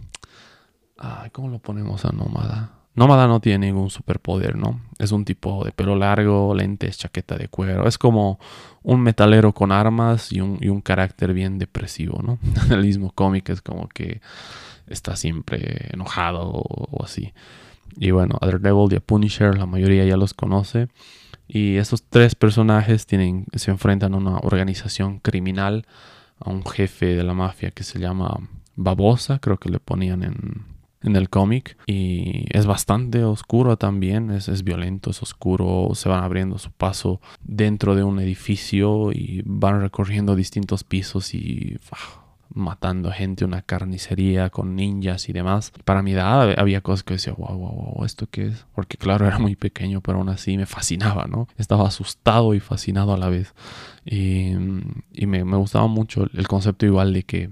[0.96, 2.70] ay, ¿Cómo lo ponemos a Nómada?
[2.94, 4.80] Nómada no tiene ningún superpoder, ¿no?
[4.98, 7.86] Es un tipo de pelo largo, lentes, chaqueta de cuero.
[7.86, 8.38] Es como
[8.82, 12.38] un metalero con armas y un, y un carácter bien depresivo, ¿no?
[12.74, 14.22] El mismo cómic es como que
[14.86, 17.34] está siempre enojado o así.
[17.96, 20.88] Y bueno, a Daredevil y Punisher, la mayoría ya los conoce.
[21.46, 25.87] Y estos tres personajes se enfrentan a una organización criminal,
[26.38, 30.64] a un jefe de la mafia que se llama Babosa, creo que le ponían en,
[31.04, 31.76] en el cómic.
[31.87, 35.90] Y es bastante oscuro también, es, violento, es oscuro.
[35.94, 41.76] Se van abriendo su paso dentro de un edificio y van recorriendo distintos pisos y
[42.54, 45.72] matando gente, una carnicería con ninjas y demás.
[45.84, 48.66] Para mi edad había cosas que decía, wow, wow, wow, ¿esto qué es?
[48.74, 51.48] Porque claro, era muy pequeño, pero aún así me fascinaba, ¿no?
[51.58, 53.54] Estaba asustado y fascinado a la vez.
[54.04, 54.52] Y,
[55.26, 57.50] me, me, gustaba mucho el concepto igual de que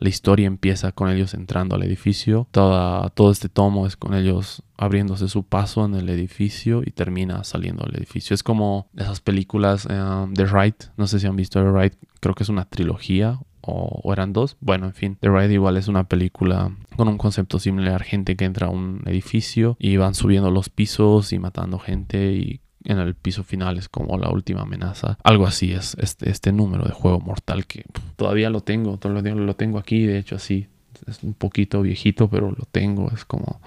[0.00, 2.48] la historia empieza con ellos entrando al edificio.
[2.50, 7.44] Toda, todo este tomo es con ellos abriéndose su paso en el edificio y termina
[7.44, 8.32] saliendo del edificio.
[8.32, 10.84] Es como esas películas eh, de Wright.
[10.96, 11.94] No sé si han visto The Wright.
[12.20, 14.56] Creo que es una trilogía o, eran dos.
[14.60, 18.02] Bueno, en fin, The Ride igual es una película con un concepto similar.
[18.02, 22.60] Gente que entra a un edificio y van subiendo los pisos y matando gente y
[22.84, 25.18] en el piso final es como la última amenaza.
[25.22, 27.84] Algo así es este, este número de juego mortal que
[28.16, 30.68] todavía lo tengo, todavía lo tengo aquí, de hecho así.
[31.06, 33.10] Es un poquito viejito, pero lo tengo.
[33.12, 33.60] Es como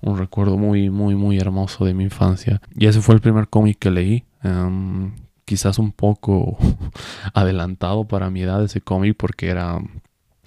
[0.00, 2.62] un recuerdo muy, muy, muy hermoso de mi infancia.
[2.74, 4.24] Y ese fue el primer cómic que leí.
[4.42, 5.12] Em,
[5.48, 6.58] quizás un poco
[7.32, 9.80] adelantado para mi edad ese cómic porque era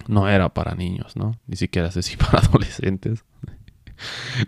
[0.06, 1.32] no era para niños, ¿no?
[1.48, 3.24] Ni siquiera sé si para adolescentes.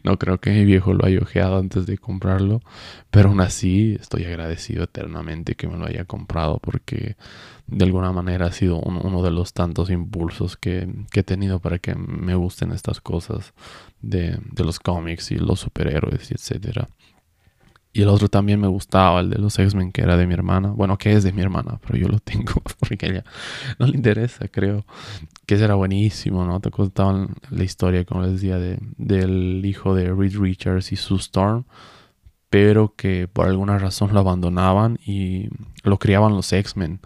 [0.03, 2.61] No creo que mi viejo lo haya ojeado antes de comprarlo,
[3.11, 7.17] pero aún así estoy agradecido eternamente que me lo haya comprado porque
[7.67, 11.95] de alguna manera ha sido uno de los tantos impulsos que, he tenido para que
[11.95, 13.55] me gusten estas cosas
[14.03, 16.89] de, los cómics y los superhéroes y etcétera.
[17.97, 20.71] Y el otro también me gustaba, el de los X-Men, que era de mi hermana.
[20.71, 23.25] Bueno, que es de mi hermana, pero yo lo tengo porque ella
[23.79, 24.85] no le interesa, creo.
[25.47, 26.59] Que ese era buenísimo, ¿no?
[26.59, 31.19] Te contaban la historia, como les decía, de, del hijo de Reed Richards y Sue
[31.19, 31.67] Storm,
[32.51, 35.49] pero que por alguna razón lo abandonaban y
[35.85, 36.99] lo criaban los X-Men.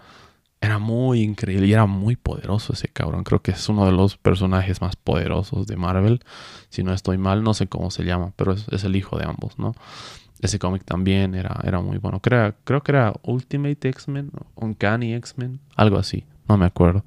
[0.63, 3.25] Era muy increíble y era muy poderoso ese cabrón.
[3.25, 6.25] Creo que es uno de los personajes más poderosos de Marvel.
[6.71, 9.27] Si no estoy mal, no sé cómo se llama, pero es, es el hijo de
[9.27, 9.75] ambos, ¿no?
[10.41, 12.21] Ese cómic también era, era muy bueno.
[12.21, 17.05] Creo, creo que era Ultimate X-Men, Uncanny X-Men, algo así, no me acuerdo.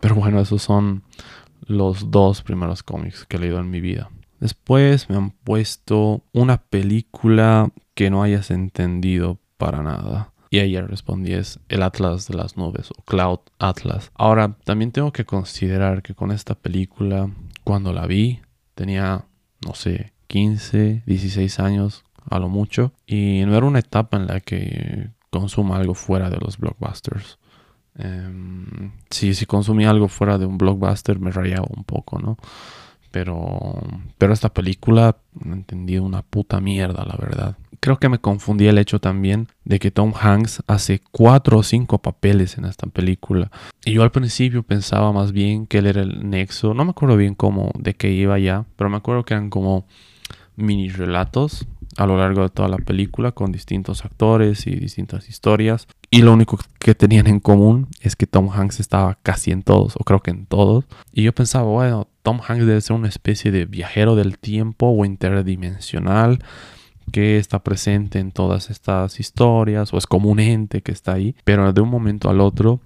[0.00, 1.02] Pero bueno, esos son
[1.66, 4.10] los dos primeros cómics que he leído en mi vida.
[4.40, 10.32] Después me han puesto una película que no hayas entendido para nada.
[10.50, 14.12] Y ayer respondí es El Atlas de las Nubes o Cloud Atlas.
[14.14, 17.30] Ahora, también tengo que considerar que con esta película,
[17.64, 18.40] cuando la vi,
[18.74, 19.24] tenía,
[19.66, 22.92] no sé, 15, 16 años, a lo mucho.
[23.06, 27.38] Y no era una etapa en la que consuma algo fuera de los blockbusters.
[27.98, 32.36] Em, si, si consumía algo fuera de un blockbuster me rayaba un poco, ¿no?
[33.10, 33.80] Pero,
[34.18, 37.56] pero esta película no entendí una puta mierda, la verdad.
[37.80, 41.98] Creo que me confundí el hecho también de que Tom Hanks hace cuatro o cinco
[41.98, 43.50] papeles en esta película.
[43.84, 46.74] Y yo al principio pensaba más bien que él era el nexo.
[46.74, 49.86] No me acuerdo bien cómo, de qué iba ya, pero me acuerdo que eran como
[50.56, 51.66] mini relatos
[51.96, 55.86] a lo largo de toda la película con distintos actores y distintas historias.
[56.10, 59.96] Y lo único que tenían en común es que Tom Hanks estaba casi en todos,
[59.96, 60.84] o creo que en todos.
[61.12, 65.04] Y yo pensaba, bueno, Tom Hanks debe ser una especie de viajero del tiempo o
[65.04, 66.38] interdimensional
[67.12, 71.34] que está presente en todas estas historias, o es como un ente que está ahí.
[71.44, 72.80] Pero de un momento al otro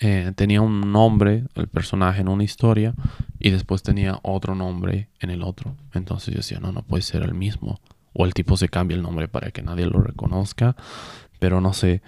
[0.00, 2.94] eh, tenía un nombre, el personaje en una historia,
[3.38, 5.74] y después tenía otro nombre en el otro.
[5.92, 7.80] Entonces yo decía, no, no puede ser el mismo
[8.18, 10.74] o el tipo se cambia el nombre para que nadie lo reconozca,
[11.38, 12.02] pero no sé,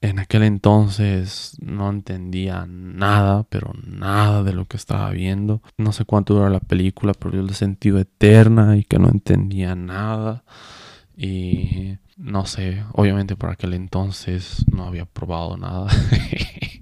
[0.00, 5.60] en aquel entonces no entendía nada, pero nada de lo que estaba viendo.
[5.76, 9.74] No sé cuánto dura la película, pero yo la sentí eterna y que no entendía
[9.74, 10.44] nada.
[11.14, 15.88] Y no sé, obviamente por aquel entonces no había probado nada,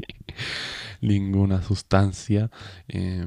[1.01, 2.49] ninguna sustancia.
[2.87, 3.27] Eh,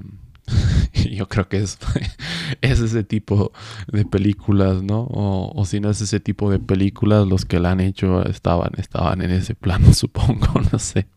[1.12, 1.78] yo creo que es,
[2.62, 3.52] es ese tipo
[3.88, 5.08] de películas, ¿no?
[5.10, 9.22] O, si no es ese tipo de películas, los que la han hecho estaban, estaban
[9.22, 11.08] en ese plano, supongo, no sé.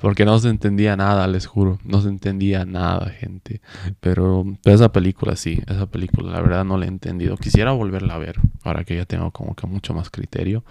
[0.00, 1.78] Porque no se entendía nada, les juro.
[1.84, 3.60] No se entendía nada, gente.
[4.00, 7.36] Pero, esa película sí, esa película la verdad no la he entendido.
[7.36, 10.64] Quisiera volverla a ver, ahora que ya tengo como que mucho más criterio,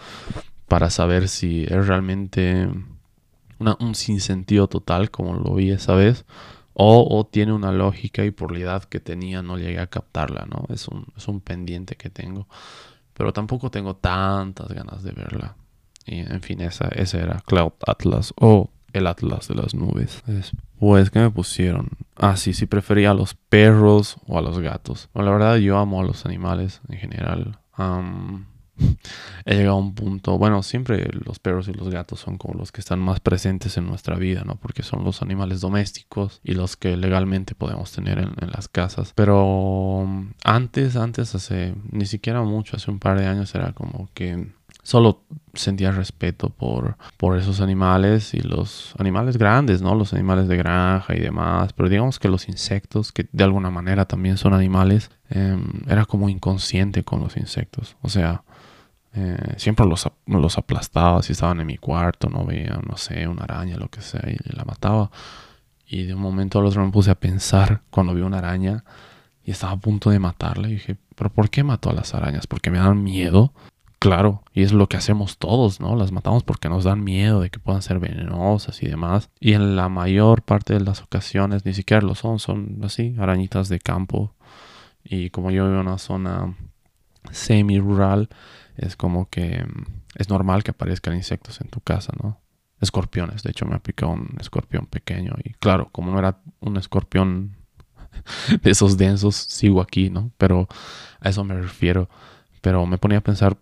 [0.68, 2.68] para saber si es realmente
[3.58, 6.26] un sinsentido total, como lo vi esa vez
[6.78, 10.66] o, tiene una lógica y por la edad que tenía no llegué a captarla, ¿no?
[10.74, 12.48] Es un, es un pendiente que tengo.
[13.14, 15.56] Pero tampoco tengo tantas ganas de verla.
[16.06, 20.22] Y en fin, esa, esa era Cloud Atlas o el Atlas de las nubes.
[20.26, 21.90] Después, ¿qué me pusieron?
[22.18, 25.10] Ah, sí, sí prefería a los perros o a los gatos.
[25.14, 27.60] Bueno, la verdad yo amo a los animales en general
[29.46, 32.72] he llegado a un punto, bueno, siempre los perros y los gatos son como los
[32.72, 34.56] que están más presentes en nuestra vida, ¿no?
[34.56, 39.14] Porque son los animales domésticos y los que legalmente podemos tener en, las casas.
[39.16, 44.10] Pero um, antes, antes, hace ni siquiera mucho, hace un par de años era como
[44.14, 44.48] que
[44.86, 45.24] solo
[45.56, 49.96] sentía respeto por, por esos animales y los animales grandes, ¿no?
[49.96, 51.74] Los animales de granja y demás.
[51.74, 56.30] Pero digamos que los insectos, que de alguna manera también son animales, em, era como
[56.30, 57.98] inconsciente con los insectos.
[58.02, 58.44] O sea,
[59.16, 63.44] eh, siempre los, los aplastaba si estaban en mi cuarto, no veía, no sé, una
[63.44, 65.10] araña, lo que sea, y la mataba.
[65.88, 68.84] Y de un momento al otro me puse a pensar cuando vi una araña
[69.44, 70.68] y estaba a punto de matarla.
[70.68, 72.48] Y dije, ¿pero por qué mató a las arañas?
[72.48, 73.54] ¿Porque me dan miedo?
[74.00, 75.96] Claro, y es lo que hacemos todos, ¿no?
[75.96, 79.30] Las matamos porque nos dan miedo de que puedan ser venenosas y demás.
[79.40, 83.70] Y en la mayor parte de las ocasiones ni siquiera lo son, son así, arañitas
[83.70, 84.34] de campo.
[85.04, 86.56] Y como yo vivo en una zona
[87.32, 88.30] semi-rural,
[88.78, 89.84] es como que mm,
[90.16, 92.42] es normal que aparezcan insectos en tu casa, ¿no?
[92.82, 96.78] Escorpiones, de hecho me ha picado un escorpión pequeño y claro, como no era un
[96.78, 97.56] escorpión
[98.62, 100.32] de esos densos, sigo aquí, ¿no?
[100.38, 100.68] Pero
[101.20, 102.10] a eso me refiero.
[102.62, 103.58] Pero me ponía a pensar,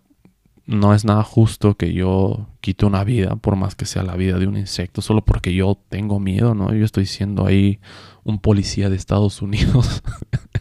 [0.66, 4.38] no es nada justo que yo quite una vida, por más que sea la vida
[4.38, 6.72] de un insecto, solo porque yo tengo miedo, ¿no?
[6.74, 7.80] Yo estoy siendo ahí
[8.22, 10.02] un policía de Estados Unidos,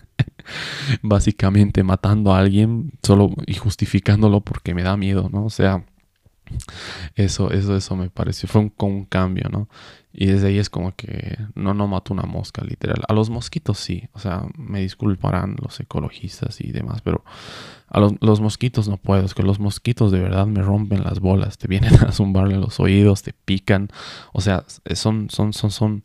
[1.02, 5.46] básicamente matando a alguien solo y justificándolo porque me da miedo, ¿no?
[5.46, 5.84] O sea,
[7.16, 9.68] eso, eso, eso me pareció, fue un, un cambio, ¿no?
[10.12, 13.02] Y desde ahí es como que no, no mato una mosca, literal.
[13.08, 17.24] A los mosquitos sí, o sea, me disculparán los ecologistas y demás, pero
[17.88, 21.20] a los, los mosquitos no puedo, es que los mosquitos de verdad me rompen las
[21.20, 23.90] bolas, te vienen a zumbarle los oídos, te pican,
[24.34, 26.04] o sea, son, son, son, son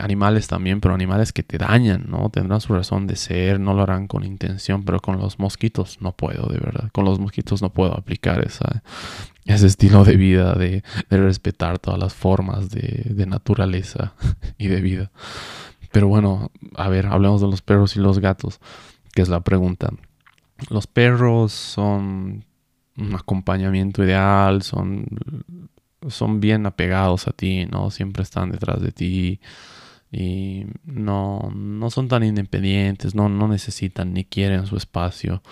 [0.00, 2.30] animales también, pero animales que te dañan, ¿no?
[2.30, 6.12] Tendrán su razón de ser, no lo harán con intención, pero con los mosquitos no
[6.12, 6.90] puedo, de verdad.
[6.92, 8.82] Con los mosquitos no puedo aplicar esa,
[9.44, 14.14] ese estilo de vida, de, respetar todas las formas de, de naturaleza
[14.58, 15.10] y de vida.
[15.92, 18.60] Pero bueno, a ver, hablemos de los perros y los gatos,
[19.14, 19.90] que es la pregunta.
[20.70, 22.44] Los perros son
[22.96, 25.06] un acompañamiento ideal, son
[26.08, 27.90] son bien apegados a ti, ¿no?
[27.90, 29.40] Siempre están detrás de ti
[30.12, 35.42] y no, no son tan independientes, no, no necesitan ni quieren su espacio.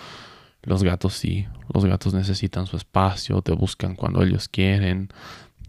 [0.62, 5.10] Los gatos sí, los gatos necesitan su espacio, te buscan cuando ellos quieren,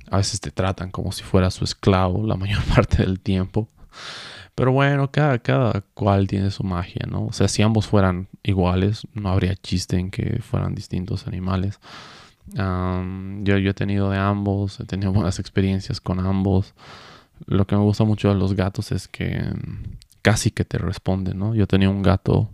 [0.09, 3.67] a veces te tratan como si fuera su esclavo la mayor parte del tiempo.
[4.55, 7.25] Pero bueno, cada, cada cual tiene su magia, ¿no?
[7.25, 11.79] O sea, si ambos fueran iguales, no habría chiste en que fueran distintos animales
[12.53, 16.73] yo, he tenido de ambos, he tenido buenas experiencias con ambos.
[17.45, 21.37] Lo que me gusta mucho de los gatos es que mm, casi que te responden,
[21.37, 21.55] ¿no?
[21.55, 22.49] Yo tenía un gato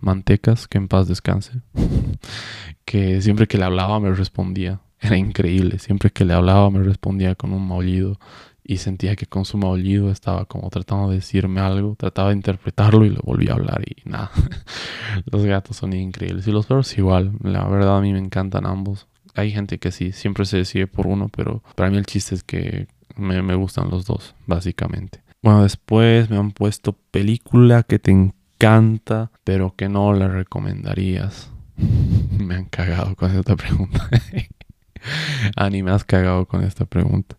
[0.00, 1.52] mantecas, que en paz descanse,
[2.84, 4.80] que siempre que le hablaba me respondía.
[5.00, 8.18] Era increíble, siempre que le hablaba me respondía con un maullido
[8.66, 13.04] y sentía que con su maullido estaba como tratando de decirme algo, trataba de interpretarlo
[13.04, 14.30] y le volví a hablar y nada.
[15.30, 19.06] los gatos son increíbles y los perros igual, la verdad a mí me encantan ambos.
[19.34, 22.42] Hay gente que sí, siempre se decide por uno, pero para mí el chiste es
[22.42, 25.22] que me, me gustan los dos, básicamente.
[25.42, 31.52] Bueno, después me han puesto película que te encanta, pero que no la recomendarías.
[32.38, 34.08] me han cagado con esta pregunta.
[35.56, 37.36] Ani, me has cagado con esta pregunta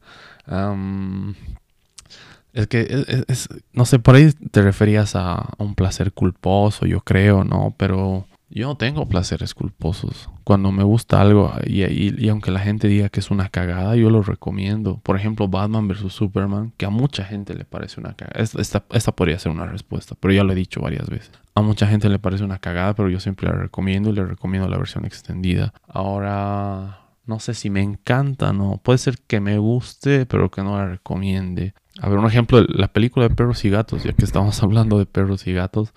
[2.54, 2.88] es que,
[3.28, 7.76] es, no sé, por ahí te referías a, un placer culposo, yo creo, ¿no?
[7.78, 10.30] Pero yo no tengo placeres culposos.
[10.44, 14.10] Cuando me gusta algo, y, y, aunque la gente diga que es una cagada, yo
[14.10, 14.98] lo recomiendo.
[15.04, 16.14] Por ejemplo, Batman vs.
[16.14, 18.42] Superman, que a mucha gente le parece una cagada.
[18.42, 21.32] Esta, esta podría ser una respuesta, pero ya lo he dicho varias veces.
[21.54, 24.70] A mucha gente le parece una cagada, pero yo siempre la recomiendo y le recomiendo
[24.70, 25.74] la versión extendida.
[25.88, 28.80] Ahora, no sé si me encanta, no.
[28.82, 31.74] Puede ser que me guste, pero que no la recomiende.
[32.00, 35.06] A ver, un ejemplo, la película de perros y gatos, ya que estamos hablando de
[35.06, 35.94] perros y gatos.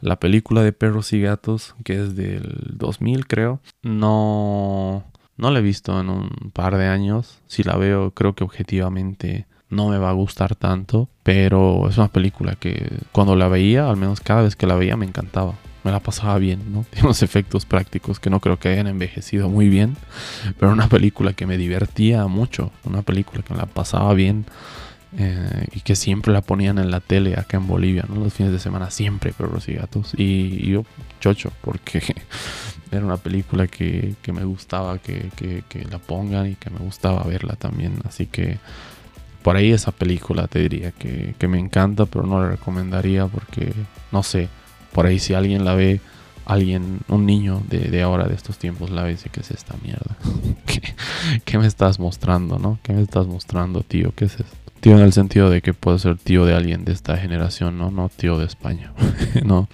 [0.00, 5.04] La película de perros y gatos, que es del 2000 creo, no,
[5.36, 7.40] no la he visto en un par de años.
[7.46, 12.08] Si la veo, creo que objetivamente no me va a gustar tanto, pero es una
[12.08, 15.54] película que cuando la veía, al menos cada vez que la veía, me encantaba
[15.84, 16.84] me la pasaba bien, ¿no?
[16.90, 19.96] Tiene unos efectos prácticos que no creo que hayan envejecido muy bien,
[20.58, 24.46] pero una película que me divertía mucho, una película que me la pasaba bien
[25.18, 28.16] eh, y que siempre la ponían en la tele acá en Bolivia, ¿no?
[28.16, 30.84] Los fines de semana siempre perros y gatos y, yo
[31.20, 32.02] chocho porque
[32.90, 35.30] era una película que, me gustaba que,
[35.90, 38.58] la pongan y que me gustaba verla también, así que
[39.42, 43.72] por ahí esa película te diría que, que me encanta, pero no la recomendaría porque,
[44.12, 44.48] no sé,
[44.92, 46.00] por ahí si alguien la ve,
[46.44, 49.74] alguien, un niño de, ahora, de estos tiempos, la ve y dice, ¿qué es esta
[49.82, 50.16] mierda?
[51.44, 52.78] ¿Qué, me estás mostrando, no?
[52.82, 54.12] ¿Qué me estás mostrando, tío?
[54.14, 54.56] ¿Qué es esto?
[54.80, 57.90] Tío en el sentido de que puede ser tío de alguien de esta generación, ¿no?
[57.90, 58.92] No tío de España,
[59.44, 59.68] ¿no?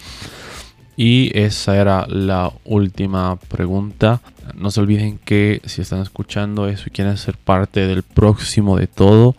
[0.96, 4.20] Y esa era la última pregunta.
[4.54, 8.88] No se olviden que si están escuchando eso y quieren ser parte del próximo de
[8.88, 9.36] todo,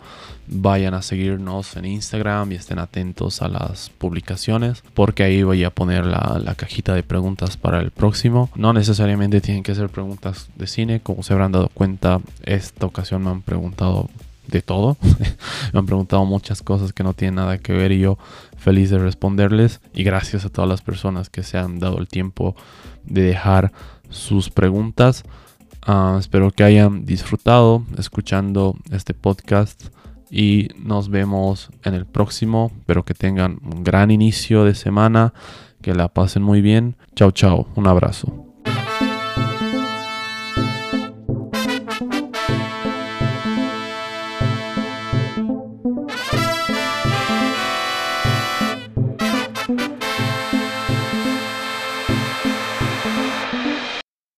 [0.50, 5.70] vayan a seguirnos en Instagram y estén atentos a las publicaciones porque ahí voy a
[5.70, 8.50] poner la, cajita de preguntas para el próximo.
[8.56, 13.22] No necesariamente tienen que ser preguntas de cine, como se habrán dado cuenta, esta ocasión
[13.22, 14.10] me han preguntado
[14.48, 14.96] de todo.
[15.72, 18.18] me han preguntado muchas cosas que no tienen nada que ver y yo
[18.58, 19.80] feliz de responderles.
[19.94, 22.56] Y gracias a todas las personas que se han dado el tiempo
[23.04, 23.72] de dejar
[24.10, 25.22] sus preguntas.
[25.82, 29.84] Ah, espero que hayan disfrutado escuchando este podcast
[30.30, 32.70] y nos vemos en el próximo.
[32.78, 35.34] Espero que tengan un gran inicio de semana,
[35.82, 36.96] que la pasen muy bien.
[37.14, 38.49] Chao, chao, un abrazo.